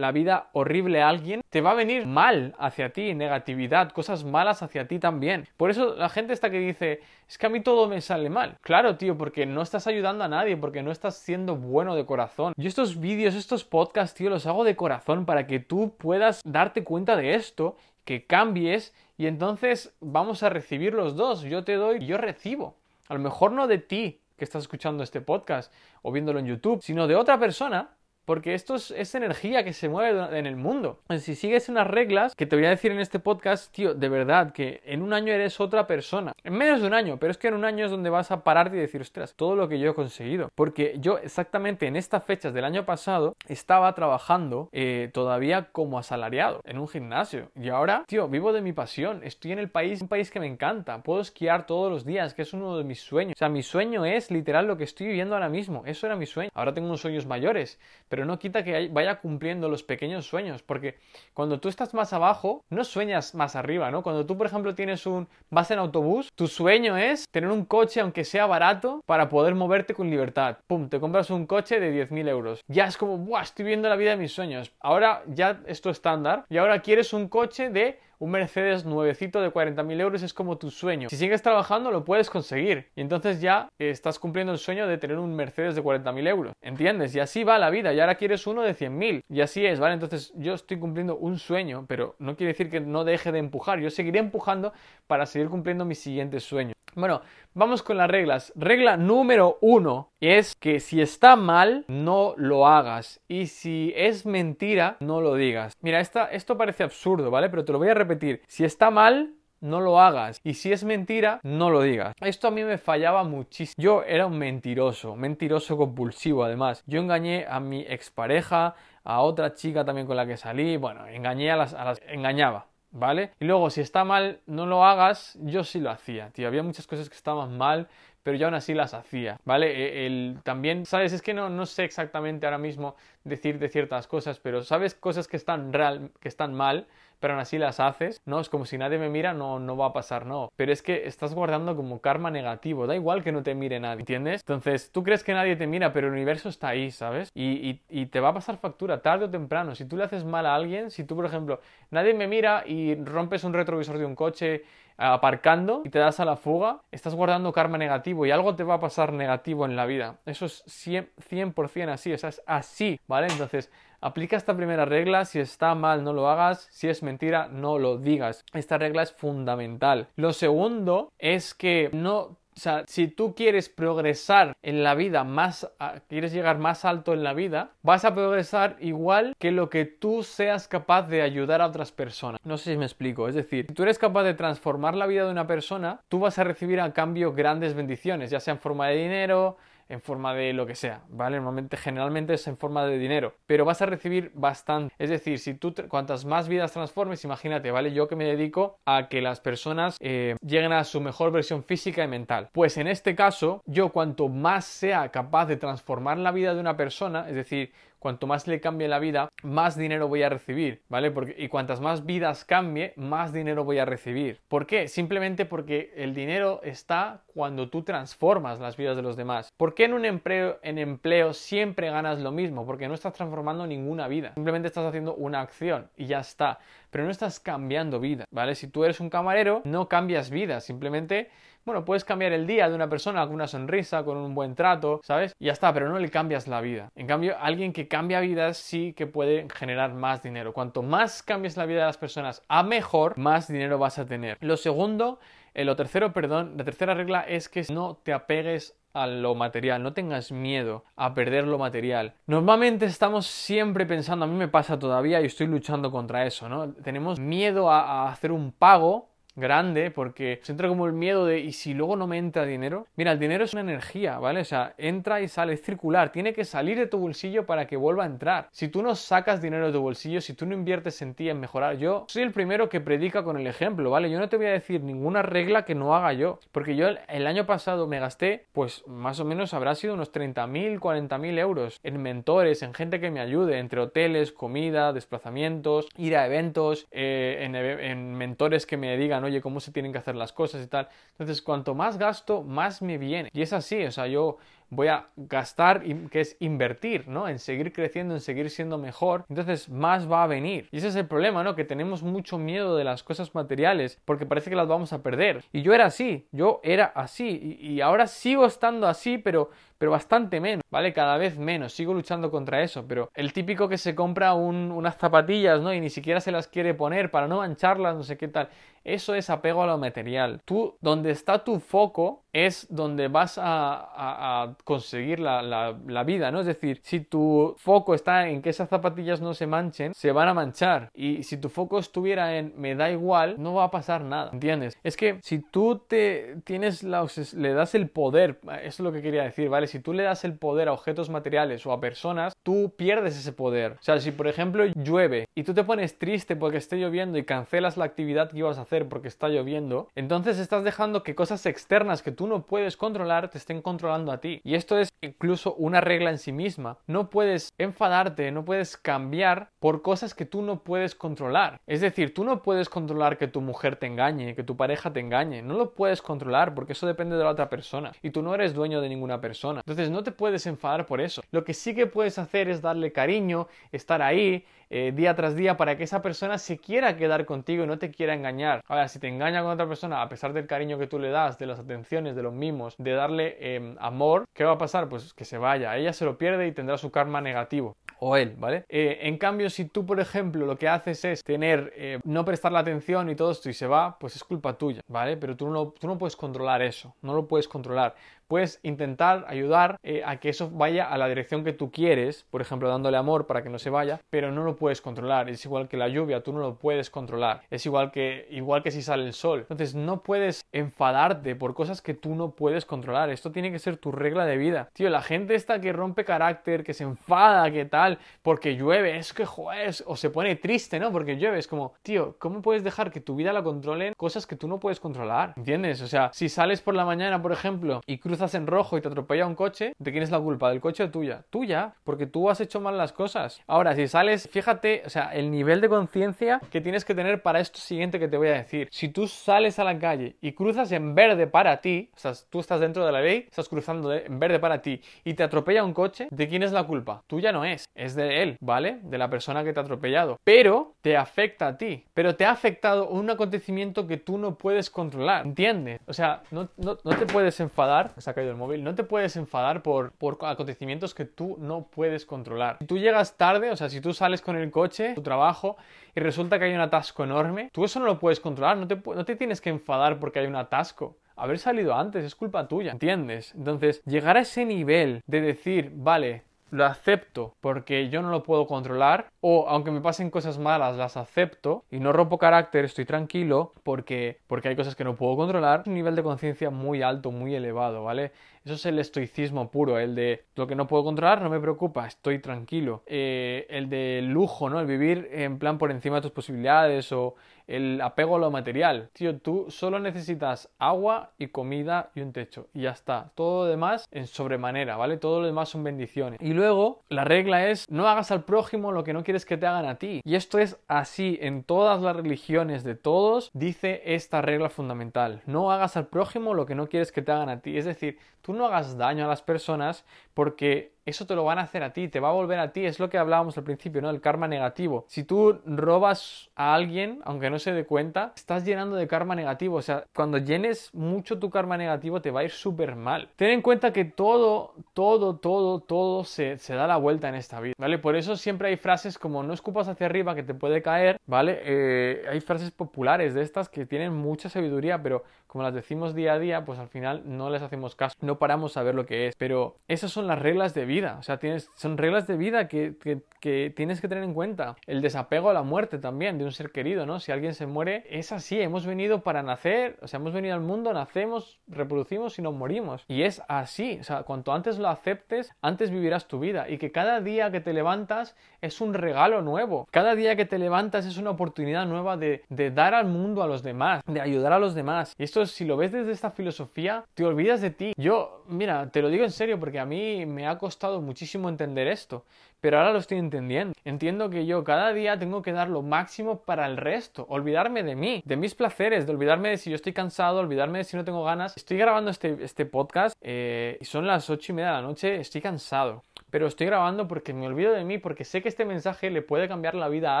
vida 0.12 0.50
horrible 0.52 1.02
a 1.02 1.08
alguien, 1.08 1.42
te 1.48 1.60
va 1.60 1.72
a 1.72 1.74
venir 1.74 2.06
mal 2.06 2.54
hacia 2.58 2.92
ti, 2.92 3.14
negatividad, 3.14 3.92
cosas 3.92 4.24
malas 4.24 4.62
hacia 4.62 4.88
ti 4.88 4.98
también. 4.98 5.46
Por 5.56 5.70
eso 5.70 5.94
la 5.94 6.08
gente 6.08 6.32
está 6.32 6.50
que 6.50 6.58
dice, 6.58 7.00
es 7.28 7.38
que 7.38 7.46
a 7.46 7.50
mí 7.50 7.60
todo 7.60 7.88
me 7.88 8.00
sale 8.00 8.30
mal. 8.30 8.56
Claro, 8.62 8.96
tío, 8.96 9.16
porque 9.16 9.46
no 9.46 9.62
estás 9.62 9.86
ayudando 9.86 10.24
a 10.24 10.28
nadie, 10.28 10.56
porque 10.56 10.82
no 10.82 10.90
estás 10.90 11.16
siendo 11.16 11.56
bueno 11.56 11.94
de 11.94 12.04
corazón. 12.04 12.52
Yo 12.56 12.68
estos 12.68 12.98
vídeos, 12.98 13.34
estos 13.34 13.64
podcasts, 13.64 14.16
tío, 14.16 14.30
los 14.30 14.46
hago 14.46 14.64
de 14.64 14.76
corazón 14.76 15.24
para 15.24 15.46
que 15.46 15.60
tú 15.60 15.94
puedas 15.96 16.40
darte 16.44 16.82
cuenta 16.82 17.16
de 17.16 17.34
esto, 17.34 17.76
que 18.10 18.26
cambies 18.26 18.92
y 19.16 19.28
entonces 19.28 19.94
vamos 20.00 20.42
a 20.42 20.48
recibir 20.48 20.94
los 20.94 21.14
dos. 21.14 21.42
Yo 21.42 21.62
te 21.62 21.74
doy, 21.74 22.04
yo 22.04 22.18
recibo. 22.18 22.76
A 23.06 23.14
lo 23.14 23.20
mejor 23.20 23.52
no 23.52 23.68
de 23.68 23.78
ti, 23.78 24.20
que 24.36 24.42
estás 24.44 24.62
escuchando 24.62 25.04
este 25.04 25.20
podcast 25.20 25.72
o 26.02 26.10
viéndolo 26.10 26.40
en 26.40 26.46
YouTube, 26.46 26.82
sino 26.82 27.06
de 27.06 27.14
otra 27.14 27.38
persona 27.38 27.90
porque 28.30 28.54
esto 28.54 28.76
es, 28.76 29.14
energía 29.16 29.64
que 29.64 29.72
se 29.72 29.88
mueve 29.88 30.38
en 30.38 30.46
el 30.46 30.54
mundo. 30.54 31.00
Si 31.18 31.34
sigues 31.34 31.68
unas 31.68 31.88
reglas 31.88 32.36
que 32.36 32.46
te 32.46 32.54
voy 32.54 32.64
a 32.64 32.70
decir 32.70 32.92
en 32.92 33.00
este 33.00 33.18
podcast, 33.18 33.74
tío, 33.74 33.92
de 33.92 34.08
verdad 34.08 34.52
que 34.52 34.80
en 34.84 35.02
un 35.02 35.12
año 35.12 35.32
eres 35.32 35.58
otra 35.58 35.88
persona. 35.88 36.32
En 36.44 36.52
menos 36.52 36.80
de 36.80 36.86
un 36.86 36.94
año, 36.94 37.16
pero 37.16 37.32
es 37.32 37.38
que 37.38 37.48
en 37.48 37.54
un 37.54 37.64
año 37.64 37.86
es 37.86 37.90
donde 37.90 38.08
vas 38.08 38.30
a 38.30 38.44
pararte 38.44 38.76
y 38.76 38.78
decir, 38.78 39.00
ostras, 39.00 39.34
todo 39.34 39.56
lo 39.56 39.68
que 39.68 39.80
yo 39.80 39.90
he 39.90 39.94
conseguido. 39.94 40.48
Porque 40.54 40.94
yo 41.00 41.18
exactamente 41.18 41.88
en 41.88 41.96
estas 41.96 42.22
fechas 42.22 42.54
del 42.54 42.64
año 42.64 42.86
pasado 42.86 43.34
estaba 43.48 43.92
trabajando 43.96 44.68
eh, 44.70 45.10
todavía 45.12 45.72
como 45.72 45.98
asalariado 45.98 46.60
en 46.66 46.78
un 46.78 46.86
gimnasio. 46.86 47.50
Y 47.56 47.70
ahora, 47.70 48.04
tío, 48.06 48.28
vivo 48.28 48.52
de 48.52 48.62
mi 48.62 48.72
pasión. 48.72 49.22
Estoy 49.24 49.50
en 49.50 49.58
el 49.58 49.70
país, 49.70 50.02
un 50.02 50.08
país 50.08 50.30
que 50.30 50.38
me 50.38 50.46
encanta. 50.46 51.02
Puedo 51.02 51.20
esquiar 51.20 51.66
todos 51.66 51.90
los 51.90 52.04
días, 52.04 52.32
que 52.34 52.42
es 52.42 52.52
uno 52.52 52.78
de 52.78 52.84
mis 52.84 53.00
sueños. 53.00 53.34
O 53.34 53.38
sea, 53.40 53.48
mi 53.48 53.64
sueño 53.64 54.04
es 54.04 54.30
literal 54.30 54.68
lo 54.68 54.76
que 54.76 54.84
estoy 54.84 55.08
viviendo 55.08 55.34
ahora 55.34 55.48
mismo. 55.48 55.82
Eso 55.84 56.06
era 56.06 56.14
mi 56.14 56.26
sueño. 56.26 56.50
Ahora 56.54 56.72
tengo 56.72 56.86
unos 56.86 57.00
sueños 57.00 57.26
mayores, 57.26 57.80
pero 58.08 58.19
no 58.24 58.38
quita 58.38 58.64
que 58.64 58.88
vaya 58.88 59.20
cumpliendo 59.20 59.68
los 59.68 59.82
pequeños 59.82 60.26
sueños. 60.26 60.62
Porque 60.62 60.96
cuando 61.34 61.60
tú 61.60 61.68
estás 61.68 61.94
más 61.94 62.12
abajo, 62.12 62.64
no 62.70 62.84
sueñas 62.84 63.34
más 63.34 63.56
arriba, 63.56 63.90
¿no? 63.90 64.02
Cuando 64.02 64.26
tú, 64.26 64.36
por 64.36 64.46
ejemplo, 64.46 64.74
tienes 64.74 65.06
un. 65.06 65.28
vas 65.50 65.70
en 65.70 65.78
autobús, 65.78 66.30
tu 66.34 66.46
sueño 66.46 66.96
es 66.96 67.26
tener 67.30 67.50
un 67.50 67.64
coche, 67.64 68.00
aunque 68.00 68.24
sea 68.24 68.46
barato, 68.46 69.02
para 69.06 69.28
poder 69.28 69.54
moverte 69.54 69.94
con 69.94 70.10
libertad. 70.10 70.58
Pum, 70.66 70.88
te 70.88 71.00
compras 71.00 71.30
un 71.30 71.46
coche 71.46 71.80
de 71.80 72.08
10.000 72.08 72.28
euros. 72.28 72.60
Ya 72.68 72.86
es 72.86 72.96
como, 72.96 73.18
¡buah! 73.18 73.42
Estoy 73.42 73.64
viendo 73.64 73.88
la 73.88 73.96
vida 73.96 74.10
de 74.10 74.16
mis 74.16 74.32
sueños. 74.32 74.72
Ahora 74.80 75.22
ya 75.26 75.60
esto 75.66 75.90
estándar. 75.90 76.44
Y 76.48 76.58
ahora 76.58 76.80
quieres 76.80 77.12
un 77.12 77.28
coche 77.28 77.70
de 77.70 77.98
un 78.20 78.30
Mercedes 78.30 78.84
nuevecito 78.84 79.40
de 79.40 79.50
40.000 79.50 80.00
euros 80.00 80.22
es 80.22 80.34
como 80.34 80.58
tu 80.58 80.70
sueño. 80.70 81.08
Si 81.08 81.16
sigues 81.16 81.42
trabajando 81.42 81.90
lo 81.90 82.04
puedes 82.04 82.28
conseguir 82.28 82.90
y 82.94 83.00
entonces 83.00 83.40
ya 83.40 83.68
estás 83.78 84.18
cumpliendo 84.18 84.52
el 84.52 84.58
sueño 84.58 84.86
de 84.86 84.98
tener 84.98 85.18
un 85.18 85.34
Mercedes 85.34 85.74
de 85.74 85.82
40.000 85.82 86.28
euros. 86.28 86.52
¿Entiendes? 86.60 87.14
Y 87.14 87.20
así 87.20 87.44
va 87.44 87.58
la 87.58 87.70
vida 87.70 87.94
y 87.94 88.00
ahora 88.00 88.16
quieres 88.16 88.46
uno 88.46 88.62
de 88.62 88.74
100.000 88.74 89.22
y 89.28 89.40
así 89.40 89.64
es, 89.64 89.80
¿vale? 89.80 89.94
Entonces 89.94 90.32
yo 90.36 90.52
estoy 90.54 90.78
cumpliendo 90.78 91.16
un 91.16 91.38
sueño, 91.38 91.86
pero 91.88 92.14
no 92.18 92.36
quiere 92.36 92.52
decir 92.52 92.70
que 92.70 92.80
no 92.80 93.04
deje 93.04 93.32
de 93.32 93.38
empujar. 93.38 93.80
Yo 93.80 93.90
seguiré 93.90 94.18
empujando 94.18 94.74
para 95.06 95.24
seguir 95.24 95.48
cumpliendo 95.48 95.86
mi 95.86 95.94
siguiente 95.94 96.40
sueño. 96.40 96.74
Bueno, 96.94 97.22
vamos 97.54 97.82
con 97.82 97.96
las 97.96 98.10
reglas. 98.10 98.52
Regla 98.56 98.96
número 98.96 99.58
uno 99.60 100.10
es 100.20 100.54
que 100.56 100.80
si 100.80 101.00
está 101.00 101.36
mal, 101.36 101.84
no 101.88 102.34
lo 102.36 102.66
hagas. 102.66 103.20
Y 103.28 103.46
si 103.46 103.92
es 103.96 104.26
mentira, 104.26 104.96
no 105.00 105.20
lo 105.20 105.34
digas. 105.34 105.74
Mira, 105.80 106.00
esto 106.00 106.56
parece 106.56 106.82
absurdo, 106.82 107.30
¿vale? 107.30 107.48
Pero 107.48 107.64
te 107.64 107.72
lo 107.72 107.78
voy 107.78 107.88
a 107.88 107.94
repetir. 107.94 108.42
Si 108.46 108.64
está 108.64 108.90
mal, 108.90 109.34
no 109.60 109.80
lo 109.80 110.00
hagas. 110.00 110.40
Y 110.42 110.54
si 110.54 110.72
es 110.72 110.84
mentira, 110.84 111.38
no 111.42 111.70
lo 111.70 111.82
digas. 111.82 112.14
Esto 112.20 112.48
a 112.48 112.50
mí 112.50 112.64
me 112.64 112.78
fallaba 112.78 113.24
muchísimo. 113.24 113.74
Yo 113.82 114.02
era 114.02 114.26
un 114.26 114.38
mentiroso, 114.38 115.16
mentiroso 115.16 115.76
compulsivo 115.76 116.44
además. 116.44 116.82
Yo 116.86 117.00
engañé 117.00 117.46
a 117.48 117.60
mi 117.60 117.82
expareja, 117.82 118.74
a 119.04 119.20
otra 119.20 119.54
chica 119.54 119.84
también 119.84 120.06
con 120.06 120.16
la 120.16 120.26
que 120.26 120.36
salí. 120.36 120.76
Bueno, 120.76 121.06
engañé 121.06 121.50
a 121.50 121.56
las... 121.56 121.74
A 121.74 121.84
las 121.84 122.00
engañaba. 122.08 122.66
¿Vale? 122.90 123.32
Y 123.40 123.44
luego, 123.44 123.70
si 123.70 123.80
está 123.80 124.04
mal, 124.04 124.40
no 124.46 124.66
lo 124.66 124.84
hagas, 124.84 125.38
yo 125.42 125.64
sí 125.64 125.80
lo 125.80 125.90
hacía, 125.90 126.30
tío. 126.30 126.48
Había 126.48 126.62
muchas 126.62 126.86
cosas 126.86 127.08
que 127.08 127.16
estaban 127.16 127.56
mal, 127.56 127.88
pero 128.22 128.36
yo 128.36 128.46
aún 128.46 128.54
así 128.54 128.74
las 128.74 128.94
hacía, 128.94 129.38
¿vale? 129.44 129.70
E, 129.70 130.06
el, 130.06 130.38
también, 130.42 130.86
¿sabes? 130.86 131.12
Es 131.12 131.22
que 131.22 131.34
no, 131.34 131.48
no 131.48 131.66
sé 131.66 131.84
exactamente 131.84 132.46
ahora 132.46 132.58
mismo 132.58 132.96
decir 133.24 133.58
de 133.58 133.68
ciertas 133.68 134.06
cosas, 134.06 134.38
pero 134.40 134.62
¿sabes? 134.62 134.94
Cosas 134.94 135.28
que 135.28 135.36
están, 135.36 135.72
real, 135.72 136.10
que 136.20 136.28
están 136.28 136.54
mal, 136.54 136.86
pero 137.20 137.34
aún 137.34 137.40
así 137.40 137.58
las 137.58 137.80
haces, 137.80 138.20
¿no? 138.24 138.40
Es 138.40 138.48
como 138.48 138.64
si 138.64 138.78
nadie 138.78 138.98
me 138.98 139.08
mira, 139.08 139.34
no, 139.34 139.60
no 139.60 139.76
va 139.76 139.86
a 139.86 139.92
pasar, 139.92 140.26
no. 140.26 140.50
Pero 140.56 140.72
es 140.72 140.82
que 140.82 141.06
estás 141.06 141.34
guardando 141.34 141.76
como 141.76 142.00
karma 142.00 142.30
negativo, 142.30 142.86
da 142.86 142.96
igual 142.96 143.22
que 143.22 143.32
no 143.32 143.42
te 143.42 143.54
mire 143.54 143.78
nadie, 143.78 144.00
¿entiendes? 144.00 144.40
Entonces, 144.40 144.90
tú 144.90 145.02
crees 145.02 145.22
que 145.22 145.34
nadie 145.34 145.56
te 145.56 145.66
mira, 145.66 145.92
pero 145.92 146.08
el 146.08 146.14
universo 146.14 146.48
está 146.48 146.68
ahí, 146.68 146.90
¿sabes? 146.90 147.30
Y, 147.34 147.80
y, 147.88 148.06
te 148.06 148.20
va 148.20 148.30
a 148.30 148.34
pasar 148.34 148.56
factura 148.56 149.02
tarde 149.02 149.26
o 149.26 149.30
temprano. 149.30 149.74
Si 149.74 149.84
tú 149.84 149.96
le 149.96 150.04
haces 150.04 150.24
mal 150.24 150.46
a 150.46 150.54
alguien, 150.54 150.90
si 150.90 151.04
tú, 151.04 151.14
por 151.14 151.26
ejemplo, 151.26 151.60
nadie 151.90 152.14
me 152.14 152.26
mira 152.26 152.64
y 152.66 152.94
rompes 152.96 153.44
un 153.44 153.52
retrovisor 153.52 153.98
de 153.98 154.04
un 154.04 154.14
coche 154.14 154.64
aparcando 155.00 155.82
y 155.84 155.88
te 155.88 155.98
das 155.98 156.20
a 156.20 156.24
la 156.24 156.36
fuga, 156.36 156.82
estás 156.90 157.14
guardando 157.14 157.52
karma 157.52 157.78
negativo 157.78 158.26
y 158.26 158.30
algo 158.30 158.54
te 158.54 158.64
va 158.64 158.74
a 158.74 158.80
pasar 158.80 159.12
negativo 159.12 159.64
en 159.64 159.74
la 159.74 159.86
vida. 159.86 160.18
Eso 160.26 160.44
es 160.44 160.62
100%, 160.66 161.88
así, 161.90 162.12
o 162.12 162.18
sea, 162.18 162.28
es 162.28 162.42
así, 162.46 163.00
¿vale? 163.06 163.28
Entonces, 163.28 163.70
aplica 164.00 164.36
esta 164.36 164.56
primera 164.56 164.84
regla, 164.84 165.24
si 165.24 165.40
está 165.40 165.74
mal 165.74 166.04
no 166.04 166.12
lo 166.12 166.28
hagas, 166.28 166.68
si 166.70 166.88
es 166.88 167.02
mentira 167.02 167.48
no 167.48 167.78
lo 167.78 167.98
digas. 167.98 168.44
Esta 168.52 168.78
regla 168.78 169.02
es 169.02 169.12
fundamental. 169.12 170.08
Lo 170.16 170.32
segundo 170.32 171.12
es 171.18 171.54
que 171.54 171.90
no 171.92 172.40
o 172.56 172.62
sea, 172.62 172.84
si 172.86 173.08
tú 173.08 173.34
quieres 173.34 173.70
progresar 173.70 174.54
en 174.60 174.82
la 174.82 174.94
vida 174.94 175.24
más, 175.24 175.70
quieres 176.08 176.32
llegar 176.32 176.58
más 176.58 176.84
alto 176.84 177.14
en 177.14 177.22
la 177.22 177.32
vida, 177.32 177.70
vas 177.82 178.04
a 178.04 178.14
progresar 178.14 178.76
igual 178.80 179.34
que 179.38 179.50
lo 179.50 179.70
que 179.70 179.86
tú 179.86 180.22
seas 180.22 180.68
capaz 180.68 181.08
de 181.08 181.22
ayudar 181.22 181.62
a 181.62 181.66
otras 181.68 181.90
personas. 181.92 182.38
No 182.44 182.58
sé 182.58 182.72
si 182.72 182.76
me 182.76 182.84
explico. 182.84 183.28
Es 183.28 183.34
decir, 183.34 183.66
si 183.68 183.74
tú 183.74 183.84
eres 183.84 183.98
capaz 183.98 184.24
de 184.24 184.34
transformar 184.34 184.94
la 184.94 185.06
vida 185.06 185.24
de 185.24 185.30
una 185.30 185.46
persona, 185.46 186.00
tú 186.08 186.18
vas 186.18 186.38
a 186.38 186.44
recibir 186.44 186.80
a 186.80 186.92
cambio 186.92 187.32
grandes 187.32 187.74
bendiciones, 187.74 188.30
ya 188.30 188.40
sea 188.40 188.52
en 188.52 188.60
forma 188.60 188.88
de 188.88 188.96
dinero, 188.96 189.56
en 189.90 190.00
forma 190.00 190.34
de 190.34 190.52
lo 190.52 190.66
que 190.66 190.74
sea, 190.74 191.02
¿vale? 191.08 191.36
Normalmente, 191.36 191.76
generalmente 191.76 192.34
es 192.34 192.46
en 192.46 192.56
forma 192.56 192.86
de 192.86 192.98
dinero, 192.98 193.34
pero 193.46 193.64
vas 193.64 193.82
a 193.82 193.86
recibir 193.86 194.30
bastante. 194.34 194.94
Es 194.98 195.10
decir, 195.10 195.38
si 195.38 195.54
tú 195.54 195.74
cuantas 195.88 196.24
más 196.24 196.48
vidas 196.48 196.72
transformes, 196.72 197.24
imagínate, 197.24 197.70
¿vale? 197.70 197.92
Yo 197.92 198.08
que 198.08 198.16
me 198.16 198.24
dedico 198.24 198.78
a 198.86 199.08
que 199.08 199.20
las 199.20 199.40
personas 199.40 199.96
eh, 200.00 200.36
lleguen 200.46 200.72
a 200.72 200.84
su 200.84 201.00
mejor 201.00 201.32
versión 201.32 201.64
física 201.64 202.04
y 202.04 202.08
mental. 202.08 202.48
Pues 202.52 202.76
en 202.76 202.86
este 202.86 203.14
caso, 203.14 203.62
yo 203.66 203.90
cuanto 203.90 204.28
más 204.28 204.64
sea 204.64 205.10
capaz 205.10 205.46
de 205.46 205.56
transformar 205.56 206.18
la 206.18 206.32
vida 206.32 206.54
de 206.54 206.60
una 206.60 206.76
persona, 206.76 207.28
es 207.28 207.34
decir, 207.34 207.72
cuanto 208.00 208.26
más 208.26 208.48
le 208.48 208.60
cambie 208.60 208.88
la 208.88 208.98
vida, 208.98 209.28
más 209.44 209.76
dinero 209.76 210.08
voy 210.08 210.22
a 210.24 210.28
recibir, 210.28 210.82
¿vale? 210.88 211.10
Porque, 211.10 211.36
y 211.38 211.48
cuantas 211.48 211.80
más 211.80 212.04
vidas 212.04 212.44
cambie, 212.44 212.92
más 212.96 213.32
dinero 213.32 213.62
voy 213.62 213.78
a 213.78 213.84
recibir. 213.84 214.40
¿Por 214.48 214.66
qué? 214.66 214.88
Simplemente 214.88 215.44
porque 215.44 215.92
el 215.94 216.14
dinero 216.14 216.60
está 216.64 217.22
cuando 217.26 217.68
tú 217.68 217.82
transformas 217.82 218.58
las 218.58 218.76
vidas 218.76 218.96
de 218.96 219.02
los 219.02 219.16
demás. 219.16 219.50
¿Por 219.56 219.74
qué 219.74 219.84
en 219.84 219.92
un 219.92 220.04
empleo, 220.04 220.58
en 220.62 220.78
empleo 220.78 221.34
siempre 221.34 221.90
ganas 221.90 222.18
lo 222.18 222.32
mismo? 222.32 222.66
Porque 222.66 222.88
no 222.88 222.94
estás 222.94 223.12
transformando 223.12 223.66
ninguna 223.66 224.08
vida. 224.08 224.32
Simplemente 224.34 224.68
estás 224.68 224.86
haciendo 224.86 225.14
una 225.14 225.42
acción 225.42 225.90
y 225.96 226.06
ya 226.06 226.20
está. 226.20 226.58
Pero 226.90 227.04
no 227.04 227.10
estás 227.10 227.38
cambiando 227.38 228.00
vida, 228.00 228.24
¿vale? 228.30 228.54
Si 228.54 228.66
tú 228.66 228.82
eres 228.82 228.98
un 228.98 229.10
camarero, 229.10 229.60
no 229.64 229.88
cambias 229.88 230.30
vida, 230.30 230.60
simplemente 230.60 231.30
bueno, 231.70 231.84
puedes 231.84 232.04
cambiar 232.04 232.32
el 232.32 232.48
día 232.48 232.68
de 232.68 232.74
una 232.74 232.90
persona 232.90 233.24
con 233.24 233.36
una 233.36 233.46
sonrisa, 233.46 234.02
con 234.02 234.16
un 234.16 234.34
buen 234.34 234.56
trato, 234.56 235.00
¿sabes? 235.04 235.36
Y 235.38 235.44
ya 235.46 235.52
está, 235.52 235.72
pero 235.72 235.88
no 235.88 236.00
le 236.00 236.10
cambias 236.10 236.48
la 236.48 236.60
vida. 236.60 236.90
En 236.96 237.06
cambio, 237.06 237.36
alguien 237.40 237.72
que 237.72 237.86
cambia 237.86 238.18
vidas 238.18 238.56
sí 238.56 238.92
que 238.92 239.06
puede 239.06 239.46
generar 239.54 239.94
más 239.94 240.20
dinero. 240.20 240.52
Cuanto 240.52 240.82
más 240.82 241.22
cambies 241.22 241.56
la 241.56 241.66
vida 241.66 241.80
de 241.80 241.86
las 241.86 241.96
personas 241.96 242.42
a 242.48 242.64
mejor, 242.64 243.16
más 243.16 243.46
dinero 243.46 243.78
vas 243.78 244.00
a 244.00 244.06
tener. 244.06 244.36
Lo 244.40 244.56
segundo, 244.56 245.20
eh, 245.54 245.64
lo 245.64 245.76
tercero, 245.76 246.12
perdón, 246.12 246.54
la 246.56 246.64
tercera 246.64 246.92
regla 246.92 247.20
es 247.20 247.48
que 247.48 247.64
no 247.72 248.00
te 248.02 248.12
apegues 248.12 248.76
a 248.92 249.06
lo 249.06 249.36
material, 249.36 249.80
no 249.80 249.92
tengas 249.92 250.32
miedo 250.32 250.84
a 250.96 251.14
perder 251.14 251.46
lo 251.46 251.56
material. 251.56 252.14
Normalmente 252.26 252.86
estamos 252.86 253.26
siempre 253.28 253.86
pensando, 253.86 254.24
a 254.24 254.28
mí 254.28 254.34
me 254.34 254.48
pasa 254.48 254.76
todavía 254.76 255.20
y 255.20 255.26
estoy 255.26 255.46
luchando 255.46 255.92
contra 255.92 256.26
eso, 256.26 256.48
¿no? 256.48 256.72
Tenemos 256.72 257.20
miedo 257.20 257.70
a, 257.70 257.82
a 257.82 258.10
hacer 258.10 258.32
un 258.32 258.50
pago 258.50 259.09
grande 259.40 259.90
porque 259.90 260.40
se 260.42 260.52
entra 260.52 260.68
como 260.68 260.86
el 260.86 260.92
miedo 260.92 261.26
de 261.26 261.40
¿y 261.40 261.52
si 261.52 261.74
luego 261.74 261.96
no 261.96 262.06
me 262.06 262.18
entra 262.18 262.44
dinero? 262.44 262.86
Mira, 262.96 263.12
el 263.12 263.18
dinero 263.18 263.44
es 263.44 263.52
una 263.52 263.62
energía, 263.62 264.18
¿vale? 264.18 264.40
O 264.40 264.44
sea, 264.44 264.74
entra 264.78 265.20
y 265.20 265.28
sale, 265.28 265.54
es 265.54 265.62
circular, 265.62 266.12
tiene 266.12 266.32
que 266.32 266.44
salir 266.44 266.78
de 266.78 266.86
tu 266.86 266.98
bolsillo 266.98 267.46
para 267.46 267.66
que 267.66 267.76
vuelva 267.76 268.04
a 268.04 268.06
entrar. 268.06 268.48
Si 268.52 268.68
tú 268.68 268.82
no 268.82 268.94
sacas 268.94 269.42
dinero 269.42 269.66
de 269.66 269.72
tu 269.72 269.80
bolsillo, 269.80 270.20
si 270.20 270.34
tú 270.34 270.46
no 270.46 270.54
inviertes 270.54 271.00
en 271.02 271.14
ti, 271.14 271.28
en 271.28 271.40
mejorar, 271.40 271.76
yo 271.78 272.04
soy 272.08 272.22
el 272.22 272.32
primero 272.32 272.68
que 272.68 272.80
predica 272.80 273.24
con 273.24 273.38
el 273.38 273.46
ejemplo, 273.46 273.90
¿vale? 273.90 274.10
Yo 274.10 274.18
no 274.18 274.28
te 274.28 274.36
voy 274.36 274.46
a 274.46 274.52
decir 274.52 274.82
ninguna 274.82 275.22
regla 275.22 275.64
que 275.64 275.74
no 275.74 275.94
haga 275.94 276.12
yo, 276.12 276.38
porque 276.52 276.76
yo 276.76 276.88
el 277.08 277.26
año 277.26 277.46
pasado 277.46 277.86
me 277.86 278.00
gasté, 278.00 278.46
pues 278.52 278.86
más 278.86 279.20
o 279.20 279.24
menos 279.24 279.54
habrá 279.54 279.74
sido 279.74 279.94
unos 279.94 280.12
30.000, 280.12 280.78
40.000 280.78 281.38
euros 281.38 281.80
en 281.82 282.00
mentores, 282.02 282.62
en 282.62 282.74
gente 282.74 283.00
que 283.00 283.10
me 283.10 283.20
ayude, 283.20 283.58
entre 283.58 283.80
hoteles, 283.80 284.32
comida, 284.32 284.92
desplazamientos, 284.92 285.88
ir 285.96 286.16
a 286.16 286.26
eventos, 286.26 286.86
eh, 286.90 287.38
en, 287.40 287.54
en 287.54 288.14
mentores 288.14 288.66
que 288.66 288.76
me 288.76 288.96
digan, 288.96 289.24
oye, 289.30 289.40
cómo 289.40 289.60
se 289.60 289.72
tienen 289.72 289.92
que 289.92 289.98
hacer 289.98 290.14
las 290.14 290.32
cosas 290.32 290.64
y 290.64 290.66
tal. 290.66 290.88
Entonces, 291.12 291.40
cuanto 291.42 291.74
más 291.74 291.98
gasto, 291.98 292.42
más 292.42 292.82
me 292.82 292.98
viene. 292.98 293.30
Y 293.32 293.42
es 293.42 293.52
así, 293.52 293.84
o 293.84 293.92
sea, 293.92 294.06
yo 294.06 294.38
voy 294.70 294.88
a 294.88 295.08
gastar, 295.16 295.82
que 295.82 296.20
es 296.20 296.36
invertir, 296.40 297.08
¿no? 297.08 297.28
En 297.28 297.38
seguir 297.38 297.72
creciendo, 297.72 298.14
en 298.14 298.20
seguir 298.20 298.50
siendo 298.50 298.78
mejor, 298.78 299.24
entonces 299.28 299.68
más 299.68 300.10
va 300.10 300.22
a 300.22 300.26
venir. 300.26 300.68
Y 300.70 300.78
ese 300.78 300.88
es 300.88 300.96
el 300.96 301.06
problema, 301.06 301.42
¿no? 301.42 301.56
Que 301.56 301.64
tenemos 301.64 302.02
mucho 302.02 302.38
miedo 302.38 302.76
de 302.76 302.84
las 302.84 303.02
cosas 303.02 303.34
materiales 303.34 304.00
porque 304.04 304.26
parece 304.26 304.48
que 304.48 304.56
las 304.56 304.68
vamos 304.68 304.92
a 304.92 305.02
perder. 305.02 305.44
Y 305.52 305.62
yo 305.62 305.74
era 305.74 305.86
así, 305.86 306.28
yo 306.30 306.60
era 306.62 306.86
así 306.94 307.58
y, 307.60 307.80
ahora 307.80 308.06
sigo 308.06 308.46
estando 308.46 308.86
así, 308.86 309.18
pero 309.18 309.50
pero 309.80 309.92
bastante 309.92 310.40
menos, 310.40 310.62
¿vale? 310.70 310.92
Cada 310.92 311.16
vez 311.16 311.38
menos, 311.38 311.72
sigo 311.72 311.94
luchando 311.94 312.30
contra 312.30 312.62
eso, 312.62 312.84
pero 312.86 313.10
el 313.14 313.32
típico 313.32 313.66
que 313.66 313.78
se 313.78 313.94
compra 313.94 314.34
unas 314.34 314.98
zapatillas, 314.98 315.62
¿no? 315.62 315.72
Y 315.72 315.80
ni 315.80 315.88
siquiera 315.88 316.20
se 316.20 316.30
las 316.30 316.48
quiere 316.48 316.74
poner 316.74 317.10
para 317.10 317.26
no 317.26 317.38
mancharlas, 317.38 317.96
no 317.96 318.02
sé 318.02 318.18
qué 318.18 318.28
tal. 318.28 318.50
Eso 318.84 319.14
es 319.14 319.28
apego 319.28 319.62
a 319.62 319.66
lo 319.66 319.78
material. 319.78 320.40
Tú, 320.44 320.76
donde 320.80 321.10
está 321.10 321.44
tu 321.44 321.60
foco, 321.60 322.24
es 322.32 322.66
donde 322.70 323.08
vas 323.08 323.38
a, 323.40 324.56
conseguir 324.64 325.18
la, 325.18 326.02
vida, 326.06 326.30
¿no? 326.30 326.40
Es 326.40 326.46
decir, 326.46 326.80
si 326.82 327.00
tu 327.00 327.54
foco 327.58 327.94
está 327.94 328.28
en 328.28 328.40
que 328.40 328.50
esas 328.50 328.68
zapatillas 328.68 329.20
no 329.20 329.34
se 329.34 329.46
manchen, 329.46 329.94
se 329.94 330.12
van 330.12 330.28
a 330.28 330.34
manchar. 330.34 330.90
Y 330.94 331.22
si 331.24 331.36
tu 331.36 331.48
foco 331.48 331.78
estuviera 331.78 332.38
en 332.38 332.54
me 332.56 332.74
da 332.74 332.90
igual, 332.90 333.36
no 333.38 333.54
va 333.54 333.64
a 333.64 333.70
pasar 333.70 334.02
nada, 334.02 334.30
¿entiendes? 334.32 334.78
Es 334.82 334.96
que 334.96 335.18
si 335.22 335.40
tú 335.40 335.82
te 335.86 336.36
tienes 336.44 336.82
la, 336.82 337.06
le 337.36 337.52
das 337.52 337.74
el 337.74 337.88
poder, 337.90 338.40
eso 338.62 338.64
es 338.64 338.80
lo 338.80 338.92
que 338.92 339.02
quería 339.02 339.24
decir, 339.24 339.48
¿vale? 339.48 339.66
Si 339.70 339.78
tú 339.78 339.92
le 339.92 340.02
das 340.02 340.24
el 340.24 340.36
poder 340.36 340.66
a 340.66 340.72
objetos 340.72 341.10
materiales 341.10 341.64
o 341.64 341.72
a 341.72 341.80
personas, 341.80 342.32
tú 342.42 342.74
pierdes 342.76 343.16
ese 343.16 343.32
poder. 343.32 343.74
O 343.74 343.82
sea, 343.82 344.00
si 344.00 344.10
por 344.10 344.26
ejemplo 344.26 344.64
llueve 344.74 345.28
y 345.36 345.44
tú 345.44 345.54
te 345.54 345.62
pones 345.62 345.96
triste 345.96 346.34
porque 346.34 346.56
esté 346.56 346.76
lloviendo 346.76 347.18
y 347.18 347.24
cancelas 347.24 347.76
la 347.76 347.84
actividad 347.84 348.30
que 348.30 348.38
ibas 348.38 348.58
a 348.58 348.62
hacer 348.62 348.88
porque 348.88 349.06
está 349.06 349.28
lloviendo, 349.28 349.86
entonces 349.94 350.40
estás 350.40 350.64
dejando 350.64 351.04
que 351.04 351.14
cosas 351.14 351.46
externas 351.46 352.02
que 352.02 352.10
tú 352.10 352.26
no 352.26 352.46
puedes 352.46 352.76
controlar 352.76 353.30
te 353.30 353.38
estén 353.38 353.62
controlando 353.62 354.10
a 354.10 354.18
ti. 354.18 354.40
Y 354.42 354.56
esto 354.56 354.76
es 354.76 354.88
incluso 355.02 355.54
una 355.54 355.80
regla 355.80 356.10
en 356.10 356.18
sí 356.18 356.32
misma. 356.32 356.78
No 356.88 357.10
puedes 357.10 357.50
enfadarte, 357.56 358.32
no 358.32 358.44
puedes 358.44 358.76
cambiar 358.76 359.50
por 359.60 359.82
cosas 359.82 360.14
que 360.14 360.26
tú 360.26 360.42
no 360.42 360.64
puedes 360.64 360.96
controlar. 360.96 361.60
Es 361.68 361.80
decir, 361.80 362.12
tú 362.12 362.24
no 362.24 362.42
puedes 362.42 362.68
controlar 362.68 363.18
que 363.18 363.28
tu 363.28 363.40
mujer 363.40 363.76
te 363.76 363.86
engañe, 363.86 364.34
que 364.34 364.42
tu 364.42 364.56
pareja 364.56 364.92
te 364.92 364.98
engañe. 364.98 365.42
No 365.42 365.54
lo 365.54 365.74
puedes 365.74 366.02
controlar 366.02 366.56
porque 366.56 366.72
eso 366.72 366.88
depende 366.88 367.16
de 367.16 367.22
la 367.22 367.30
otra 367.30 367.48
persona. 367.48 367.92
Y 368.02 368.10
tú 368.10 368.22
no 368.22 368.34
eres 368.34 368.52
dueño 368.52 368.80
de 368.80 368.88
ninguna 368.88 369.20
persona. 369.20 369.59
Entonces 369.60 369.90
no 369.90 370.02
te 370.02 370.12
puedes 370.12 370.46
enfadar 370.46 370.86
por 370.86 371.00
eso. 371.00 371.22
Lo 371.30 371.44
que 371.44 371.54
sí 371.54 371.74
que 371.74 371.86
puedes 371.86 372.18
hacer 372.18 372.48
es 372.48 372.60
darle 372.60 372.92
cariño, 372.92 373.48
estar 373.72 374.02
ahí, 374.02 374.44
eh, 374.70 374.92
día 374.94 375.14
tras 375.14 375.34
día 375.34 375.56
para 375.56 375.76
que 375.76 375.84
esa 375.84 376.00
persona 376.00 376.38
se 376.38 376.58
quiera 376.58 376.96
quedar 376.96 377.26
contigo 377.26 377.64
y 377.64 377.66
no 377.66 377.78
te 377.78 377.90
quiera 377.90 378.14
engañar. 378.14 378.62
Ahora, 378.68 378.88
si 378.88 378.98
te 378.98 379.08
engaña 379.08 379.42
con 379.42 379.50
otra 379.50 379.66
persona, 379.66 380.00
a 380.00 380.08
pesar 380.08 380.32
del 380.32 380.46
cariño 380.46 380.78
que 380.78 380.86
tú 380.86 380.98
le 380.98 381.10
das, 381.10 381.38
de 381.38 381.46
las 381.46 381.58
atenciones, 381.58 382.14
de 382.16 382.22
los 382.22 382.32
mimos, 382.32 382.74
de 382.78 382.92
darle 382.92 383.36
em, 383.40 383.76
amor, 383.80 384.24
¿qué 384.32 384.44
va 384.44 384.52
a 384.52 384.58
pasar? 384.58 384.88
Pues 384.88 385.12
que 385.12 385.24
se 385.24 385.38
vaya. 385.38 385.76
Ella 385.76 385.92
se 385.92 386.04
lo 386.04 386.16
pierde 386.16 386.46
y 386.46 386.52
tendrá 386.52 386.78
su 386.78 386.90
karma 386.90 387.20
negativo 387.20 387.76
o 387.98 388.16
él, 388.16 388.34
¿vale? 388.38 388.64
Eh, 388.68 388.98
en 389.02 389.18
cambio, 389.18 389.50
si 389.50 389.66
tú, 389.66 389.84
por 389.84 390.00
ejemplo, 390.00 390.46
lo 390.46 390.56
que 390.56 390.68
haces 390.68 391.04
es 391.04 391.22
tener, 391.22 391.72
eh, 391.76 391.98
no 392.04 392.24
prestar 392.24 392.52
la 392.52 392.60
atención 392.60 393.10
y 393.10 393.14
todo 393.14 393.32
esto 393.32 393.50
y 393.50 393.52
se 393.52 393.66
va, 393.66 393.98
pues 393.98 394.16
es 394.16 394.24
culpa 394.24 394.54
tuya, 394.56 394.80
¿vale? 394.88 395.16
Pero 395.16 395.36
tú 395.36 395.50
no, 395.50 395.74
tú 395.78 395.86
no 395.86 395.98
puedes 395.98 396.16
controlar 396.16 396.62
eso, 396.62 396.94
no 397.02 397.14
lo 397.14 397.26
puedes 397.26 397.48
controlar 397.48 397.94
puedes 398.30 398.60
intentar 398.62 399.24
ayudar 399.26 399.80
a 400.04 400.20
que 400.20 400.28
eso 400.28 400.50
vaya 400.50 400.88
a 400.88 400.96
la 400.96 401.08
dirección 401.08 401.42
que 401.42 401.52
tú 401.52 401.72
quieres, 401.72 402.28
por 402.30 402.40
ejemplo, 402.40 402.68
dándole 402.68 402.96
amor 402.96 403.26
para 403.26 403.42
que 403.42 403.48
no 403.48 403.58
se 403.58 403.70
vaya, 403.70 404.00
pero 404.08 404.30
no 404.30 404.44
lo 404.44 404.54
puedes 404.60 404.80
controlar. 404.80 405.28
Es 405.28 405.44
igual 405.44 405.66
que 405.66 405.76
la 405.76 405.88
lluvia, 405.88 406.22
tú 406.22 406.32
no 406.32 406.38
lo 406.38 406.56
puedes 406.56 406.90
controlar. 406.90 407.40
Es 407.50 407.66
igual 407.66 407.90
que, 407.90 408.28
igual 408.30 408.62
que 408.62 408.70
si 408.70 408.82
sale 408.82 409.04
el 409.04 409.14
sol. 409.14 409.40
Entonces, 409.40 409.74
no 409.74 410.02
puedes 410.02 410.46
enfadarte 410.52 411.34
por 411.34 411.54
cosas 411.54 411.80
que 411.82 411.94
tú 411.94 412.14
no 412.14 412.32
puedes 412.32 412.66
controlar. 412.66 413.10
Esto 413.10 413.32
tiene 413.32 413.50
que 413.50 413.58
ser 413.58 413.78
tu 413.78 413.90
regla 413.90 414.26
de 414.26 414.36
vida. 414.36 414.68
Tío, 414.74 414.90
la 414.90 415.02
gente 415.02 415.34
esta 415.34 415.60
que 415.60 415.72
rompe 415.72 416.04
carácter, 416.04 416.62
que 416.62 416.74
se 416.74 416.84
enfada, 416.84 417.50
que 417.50 417.64
tal, 417.64 417.98
porque 418.22 418.54
llueve, 418.54 418.98
es 418.98 419.12
que 419.14 419.24
joder, 419.24 419.74
o 419.86 419.96
se 419.96 420.10
pone 420.10 420.36
triste, 420.36 420.78
¿no? 420.78 420.92
Porque 420.92 421.16
llueve, 421.16 421.38
es 421.38 421.48
como, 421.48 421.72
tío, 421.82 422.16
¿cómo 422.18 422.42
puedes 422.42 422.62
dejar 422.62 422.90
que 422.90 423.00
tu 423.00 423.16
vida 423.16 423.32
la 423.32 423.42
controlen 423.42 423.94
cosas 423.96 424.26
que 424.26 424.36
tú 424.36 424.46
no 424.46 424.60
puedes 424.60 424.78
controlar? 424.78 425.32
¿Entiendes? 425.36 425.80
O 425.80 425.86
sea, 425.86 426.10
si 426.12 426.28
sales 426.28 426.60
por 426.60 426.74
la 426.74 426.84
mañana, 426.84 427.22
por 427.22 427.32
ejemplo, 427.32 427.80
y 427.86 427.98
cruzas 427.98 428.34
en 428.34 428.46
rojo 428.46 428.76
y 428.76 428.82
te 428.82 428.88
atropella 428.88 429.26
un 429.26 429.34
coche, 429.34 429.72
¿de 429.78 429.90
quién 429.90 430.02
es 430.02 430.10
la 430.10 430.20
culpa? 430.20 430.50
¿Del 430.50 430.60
coche 430.60 430.84
o 430.84 430.90
tuya? 430.90 431.24
Tuya, 431.30 431.74
porque 431.84 432.06
tú 432.06 432.28
has 432.28 432.40
hecho 432.40 432.60
mal 432.60 432.76
las 432.76 432.92
cosas. 432.92 433.40
Ahora, 433.46 433.74
si 433.74 433.88
sales, 433.88 434.28
fíjate, 434.30 434.49
o 434.52 434.90
sea, 434.90 435.14
el 435.14 435.30
nivel 435.30 435.60
de 435.60 435.68
conciencia 435.68 436.40
que 436.50 436.60
tienes 436.60 436.84
que 436.84 436.94
tener 436.94 437.22
para 437.22 437.40
esto 437.40 437.58
siguiente 437.58 437.98
que 437.98 438.08
te 438.08 438.16
voy 438.16 438.28
a 438.28 438.34
decir. 438.34 438.68
Si 438.70 438.88
tú 438.88 439.06
sales 439.06 439.58
a 439.58 439.64
la 439.64 439.78
calle 439.78 440.16
y 440.20 440.32
cruzas 440.32 440.70
en 440.72 440.94
verde 440.94 441.26
para 441.26 441.60
ti, 441.60 441.90
o 441.94 441.98
sea, 441.98 442.12
tú 442.28 442.40
estás 442.40 442.60
dentro 442.60 442.84
de 442.84 442.92
la 442.92 443.00
ley, 443.00 443.26
estás 443.28 443.48
cruzando 443.48 443.92
en 443.92 444.18
verde 444.18 444.38
para 444.38 444.60
ti 444.62 444.80
y 445.04 445.14
te 445.14 445.22
atropella 445.22 445.64
un 445.64 445.72
coche, 445.72 446.08
¿de 446.10 446.28
quién 446.28 446.42
es 446.42 446.52
la 446.52 446.64
culpa? 446.64 447.02
Tuya 447.06 447.32
no 447.32 447.44
es, 447.44 447.68
es 447.74 447.94
de 447.94 448.22
él, 448.22 448.36
¿vale? 448.40 448.78
De 448.82 448.98
la 448.98 449.10
persona 449.10 449.42
que 449.42 449.52
te 449.52 449.60
ha 449.60 449.62
atropellado. 449.62 450.18
Pero 450.24 450.74
te 450.80 450.96
afecta 450.96 451.48
a 451.48 451.58
ti, 451.58 451.84
pero 451.94 452.16
te 452.16 452.24
ha 452.24 452.30
afectado 452.30 452.88
un 452.88 453.10
acontecimiento 453.10 453.86
que 453.86 453.96
tú 453.96 454.18
no 454.18 454.36
puedes 454.36 454.70
controlar, 454.70 455.26
¿entiendes? 455.26 455.80
O 455.86 455.92
sea, 455.92 456.22
no, 456.30 456.48
no, 456.56 456.78
no 456.82 456.96
te 456.96 457.06
puedes 457.06 457.40
enfadar, 457.40 457.92
se 457.98 458.10
ha 458.10 458.14
caído 458.14 458.30
el 458.30 458.36
móvil 458.36 458.60
no 458.62 458.74
te 458.74 458.84
puedes 458.84 459.16
enfadar 459.16 459.62
por, 459.62 459.92
por 459.92 460.18
acontecimientos 460.22 460.94
que 460.94 461.04
tú 461.04 461.36
no 461.38 461.66
puedes 461.66 462.06
controlar. 462.06 462.58
Si 462.60 462.66
tú 462.66 462.78
llegas 462.78 463.16
tarde, 463.16 463.50
o 463.50 463.56
sea, 463.56 463.68
si 463.68 463.80
tú 463.80 463.92
sales 463.92 464.20
con 464.20 464.36
el 464.36 464.39
coche, 464.48 464.94
tu 464.94 465.02
trabajo, 465.02 465.58
y 465.94 466.00
resulta 466.00 466.38
que 466.38 466.46
hay 466.46 466.54
un 466.54 466.60
atasco 466.60 467.04
enorme, 467.04 467.50
tú 467.52 467.64
eso 467.64 467.80
no 467.80 467.84
lo 467.84 467.98
puedes 467.98 468.20
controlar, 468.20 468.56
no 468.56 468.66
te, 468.66 468.76
no 468.76 469.04
te 469.04 469.16
tienes 469.16 469.42
que 469.42 469.50
enfadar 469.50 469.98
porque 469.98 470.20
hay 470.20 470.26
un 470.26 470.36
atasco 470.36 470.96
haber 471.20 471.38
salido 471.38 471.74
antes 471.74 472.04
es 472.04 472.14
culpa 472.14 472.48
tuya, 472.48 472.72
¿entiendes? 472.72 473.34
Entonces, 473.34 473.82
llegar 473.84 474.16
a 474.16 474.20
ese 474.20 474.46
nivel 474.46 475.02
de 475.06 475.20
decir, 475.20 475.70
vale, 475.74 476.24
lo 476.50 476.64
acepto 476.64 477.34
porque 477.40 477.88
yo 477.88 478.02
no 478.02 478.10
lo 478.10 478.22
puedo 478.22 478.46
controlar 478.46 479.10
o 479.20 479.48
aunque 479.48 479.70
me 479.70 479.80
pasen 479.80 480.10
cosas 480.10 480.38
malas 480.38 480.76
las 480.76 480.96
acepto 480.96 481.64
y 481.70 481.80
no 481.80 481.92
rompo 481.92 482.18
carácter, 482.18 482.64
estoy 482.64 482.84
tranquilo 482.84 483.52
porque 483.62 484.20
porque 484.26 484.48
hay 484.48 484.56
cosas 484.56 484.74
que 484.74 484.84
no 484.84 484.96
puedo 484.96 485.16
controlar, 485.16 485.64
un 485.66 485.74
nivel 485.74 485.96
de 485.96 486.02
conciencia 486.02 486.50
muy 486.50 486.82
alto, 486.82 487.10
muy 487.10 487.34
elevado, 487.34 487.84
¿vale? 487.84 488.12
Eso 488.44 488.54
es 488.54 488.64
el 488.66 488.78
estoicismo 488.78 489.50
puro, 489.50 489.78
el 489.78 489.94
de 489.94 490.24
lo 490.34 490.46
que 490.46 490.54
no 490.54 490.66
puedo 490.66 490.82
controlar 490.82 491.20
no 491.20 491.28
me 491.28 491.40
preocupa, 491.40 491.86
estoy 491.86 492.20
tranquilo. 492.20 492.82
Eh, 492.86 493.46
el 493.50 493.68
de 493.68 494.00
lujo, 494.02 494.48
¿no? 494.48 494.60
El 494.60 494.66
vivir 494.66 495.08
en 495.12 495.38
plan 495.38 495.58
por 495.58 495.70
encima 495.70 495.96
de 495.96 496.02
tus 496.02 496.12
posibilidades 496.12 496.90
o 496.92 497.16
el 497.50 497.80
apego 497.80 498.16
a 498.16 498.18
lo 498.20 498.30
material. 498.30 498.90
Tío, 498.92 499.18
tú 499.18 499.46
solo 499.48 499.78
necesitas 499.78 500.48
agua 500.58 501.10
y 501.18 501.28
comida 501.28 501.90
y 501.94 502.00
un 502.00 502.12
techo 502.12 502.46
y 502.54 502.62
ya 502.62 502.70
está. 502.70 503.10
Todo 503.14 503.44
lo 503.44 503.50
demás 503.50 503.86
en 503.90 504.06
sobremanera, 504.06 504.76
¿vale? 504.76 504.96
Todo 504.96 505.20
lo 505.20 505.26
demás 505.26 505.48
son 505.48 505.64
bendiciones. 505.64 506.20
Y 506.22 506.32
luego, 506.32 506.82
la 506.88 507.04
regla 507.04 507.48
es 507.48 507.68
no 507.68 507.88
hagas 507.88 508.10
al 508.10 508.24
prójimo 508.24 508.72
lo 508.72 508.84
que 508.84 508.92
no 508.92 509.04
quieres 509.04 509.26
que 509.26 509.36
te 509.36 509.46
hagan 509.46 509.66
a 509.66 509.76
ti. 509.76 510.00
Y 510.04 510.14
esto 510.14 510.38
es 510.38 510.58
así 510.68 511.18
en 511.20 511.42
todas 511.42 511.82
las 511.82 511.96
religiones 511.96 512.64
de 512.64 512.74
todos, 512.74 513.30
dice 513.34 513.82
esta 513.84 514.22
regla 514.22 514.48
fundamental. 514.48 515.22
No 515.26 515.50
hagas 515.50 515.76
al 515.76 515.88
prójimo 515.88 516.34
lo 516.34 516.46
que 516.46 516.54
no 516.54 516.68
quieres 516.68 516.92
que 516.92 517.02
te 517.02 517.12
hagan 517.12 517.28
a 517.28 517.40
ti. 517.40 517.58
Es 517.58 517.64
decir, 517.64 517.98
tú 518.22 518.32
no 518.32 518.46
hagas 518.46 518.78
daño 518.78 519.04
a 519.04 519.08
las 519.08 519.22
personas 519.22 519.84
porque 520.14 520.72
eso 520.86 521.06
te 521.06 521.14
lo 521.14 521.24
van 521.24 521.38
a 521.38 521.42
hacer 521.42 521.62
a 521.62 521.72
ti, 521.72 521.88
te 521.88 522.00
va 522.00 522.08
a 522.08 522.12
volver 522.12 522.38
a 522.38 522.52
ti, 522.52 522.64
es 522.64 522.78
lo 522.78 522.90
que 522.90 522.98
hablábamos 522.98 523.36
al 523.38 523.44
principio, 523.44 523.80
¿no? 523.82 523.90
El 523.90 524.00
karma 524.00 524.28
negativo. 524.28 524.84
Si 524.88 525.04
tú 525.04 525.40
robas 525.44 526.30
a 526.36 526.54
alguien, 526.54 527.00
aunque 527.04 527.30
no 527.30 527.38
se 527.38 527.52
dé 527.52 527.64
cuenta, 527.64 528.12
estás 528.16 528.44
llenando 528.44 528.76
de 528.76 528.86
karma 528.86 529.14
negativo, 529.14 529.56
o 529.56 529.62
sea, 529.62 529.84
cuando 529.94 530.18
llenes 530.18 530.74
mucho 530.74 531.18
tu 531.18 531.30
karma 531.30 531.56
negativo 531.56 532.00
te 532.00 532.10
va 532.10 532.20
a 532.20 532.24
ir 532.24 532.30
súper 532.30 532.76
mal. 532.76 533.08
Ten 533.16 533.30
en 533.30 533.42
cuenta 533.42 533.72
que 533.72 533.84
todo, 533.84 534.54
todo, 534.74 535.16
todo, 535.16 535.60
todo 535.60 536.04
se, 536.04 536.36
da 536.48 536.66
la 536.66 536.76
vuelta 536.76 537.08
en 537.08 537.14
esta 537.14 537.40
vida, 537.40 537.54
¿vale? 537.58 537.78
Por 537.78 537.96
eso 537.96 538.16
siempre 538.16 538.48
hay 538.48 538.56
frases 538.56 538.98
como 538.98 539.22
no 539.22 539.32
escupas 539.32 539.68
hacia 539.68 539.86
arriba 539.86 540.14
que 540.14 540.22
te 540.22 540.34
puede 540.34 540.62
caer, 540.62 540.98
¿vale? 541.06 541.40
Eh, 541.42 542.04
hay 542.10 542.20
frases 542.20 542.50
populares 542.50 543.14
de 543.14 543.22
estas 543.22 543.48
que 543.48 543.66
tienen 543.66 543.94
mucha 543.94 544.28
sabiduría, 544.28 544.82
pero 544.82 545.04
como 545.30 545.44
las 545.44 545.54
decimos 545.54 545.94
día 545.94 546.14
a 546.14 546.18
día, 546.18 546.44
pues 546.44 546.58
al 546.58 546.68
final 546.68 547.02
no 547.04 547.30
les 547.30 547.40
hacemos 547.40 547.76
caso, 547.76 547.94
no 548.00 548.18
paramos 548.18 548.56
a 548.56 548.64
ver 548.64 548.74
lo 548.74 548.84
que 548.84 549.06
es, 549.06 549.14
pero 549.16 549.56
esas 549.68 549.92
son 549.92 550.08
las 550.08 550.18
reglas 550.18 550.54
de 550.54 550.64
vida, 550.64 550.69
o 550.78 551.02
sea, 551.02 551.18
tienes, 551.18 551.50
son 551.56 551.76
reglas 551.76 552.06
de 552.06 552.16
vida 552.16 552.46
que, 552.48 552.76
que, 553.20 553.52
tienes 553.54 553.80
que 553.80 553.88
tener 553.88 554.04
en 554.04 554.14
cuenta. 554.14 554.56
El 554.66 554.80
desapego 554.80 555.30
a 555.30 555.34
la 555.34 555.42
muerte 555.42 555.78
también 555.78 556.16
de 556.16 556.24
un 556.24 556.32
ser 556.32 556.52
querido, 556.52 556.86
¿no? 556.86 557.00
Si 557.00 557.12
alguien 557.12 557.34
se 557.34 557.46
muere, 557.46 557.84
es 557.90 558.12
así, 558.12 558.40
hemos 558.40 558.64
venido 558.66 559.02
para 559.02 559.22
nacer, 559.22 559.76
o 559.82 559.88
sea, 559.88 559.98
hemos 559.98 560.12
venido 560.12 560.34
al 560.34 560.40
mundo, 560.40 560.72
nacemos, 560.72 561.40
reproducimos 561.48 562.18
y 562.18 562.22
nos 562.22 562.34
morimos. 562.34 562.84
Y 562.88 563.02
es 563.02 563.20
así, 563.28 563.78
o 563.80 563.84
sea, 563.84 564.04
cuanto 564.04 564.32
antes 564.32 564.58
lo 564.58 564.68
aceptes, 564.68 565.32
antes 565.42 565.70
vivirás 565.70 566.06
tu 566.06 566.20
vida 566.20 566.48
y 566.48 566.58
que 566.58 566.72
cada 566.72 567.00
día 567.00 567.30
que 567.30 567.40
te 567.40 567.52
levantas 567.52 568.16
es 568.40 568.60
un 568.60 568.72
regalo 568.72 569.22
nuevo. 569.22 569.66
Cada 569.70 569.94
día 569.94 570.16
que 570.16 570.24
te 570.24 570.38
levantas 570.38 570.86
es 570.86 570.96
una 570.96 571.10
oportunidad 571.10 571.66
nueva 571.66 571.96
de, 571.96 572.22
de 572.28 572.50
dar 572.50 572.74
al 572.74 572.86
mundo 572.86 573.22
a 573.22 573.26
los 573.26 573.42
demás, 573.42 573.82
de 573.86 574.00
ayudar 574.00 574.32
a 574.32 574.38
los 574.38 574.54
demás. 574.54 574.94
Y 574.98 575.02
esto, 575.02 575.26
si 575.26 575.44
lo 575.44 575.56
ves 575.56 575.72
desde 575.72 575.92
esta 575.92 576.10
filosofía, 576.10 576.84
te 576.94 577.04
olvidas 577.04 577.40
de 577.40 577.50
ti. 577.50 577.72
Yo, 577.76 578.24
mira, 578.28 578.70
te 578.70 578.82
lo 578.82 578.88
digo 578.88 579.04
en 579.04 579.10
serio 579.10 579.38
porque 579.38 579.58
a 579.58 579.66
mí 579.66 580.06
me 580.06 580.26
ha 580.26 580.38
costado 580.38 580.59
muchísimo 580.80 581.28
entender 581.28 581.66
esto, 581.68 582.04
pero 582.40 582.58
ahora 582.58 582.72
lo 582.72 582.78
estoy 582.78 582.98
entendiendo. 582.98 583.54
Entiendo 583.64 584.10
que 584.10 584.26
yo 584.26 584.44
cada 584.44 584.72
día 584.72 584.98
tengo 584.98 585.22
que 585.22 585.32
dar 585.32 585.48
lo 585.48 585.62
máximo 585.62 586.20
para 586.20 586.46
el 586.46 586.56
resto, 586.56 587.06
olvidarme 587.08 587.62
de 587.62 587.76
mí, 587.76 588.02
de 588.04 588.16
mis 588.16 588.34
placeres, 588.34 588.86
de 588.86 588.92
olvidarme 588.92 589.30
de 589.30 589.38
si 589.38 589.50
yo 589.50 589.56
estoy 589.56 589.72
cansado, 589.72 590.20
olvidarme 590.20 590.58
de 590.58 590.64
si 590.64 590.76
no 590.76 590.84
tengo 590.84 591.04
ganas. 591.04 591.36
Estoy 591.36 591.56
grabando 591.58 591.90
este, 591.90 592.16
este 592.22 592.46
podcast 592.46 592.94
eh, 593.00 593.58
y 593.60 593.64
son 593.64 593.86
las 593.86 594.08
ocho 594.10 594.32
y 594.32 594.34
media 594.34 594.50
de 594.50 594.56
la 594.56 594.62
noche, 594.62 595.00
estoy 595.00 595.20
cansado 595.20 595.82
pero 596.10 596.26
estoy 596.26 596.46
grabando 596.46 596.88
porque 596.88 597.14
me 597.14 597.26
olvido 597.26 597.52
de 597.52 597.64
mí, 597.64 597.78
porque 597.78 598.04
sé 598.04 598.22
que 598.22 598.28
este 598.28 598.44
mensaje 598.44 598.90
le 598.90 599.02
puede 599.02 599.28
cambiar 599.28 599.54
la 599.54 599.68
vida 599.68 599.96
a 599.96 600.00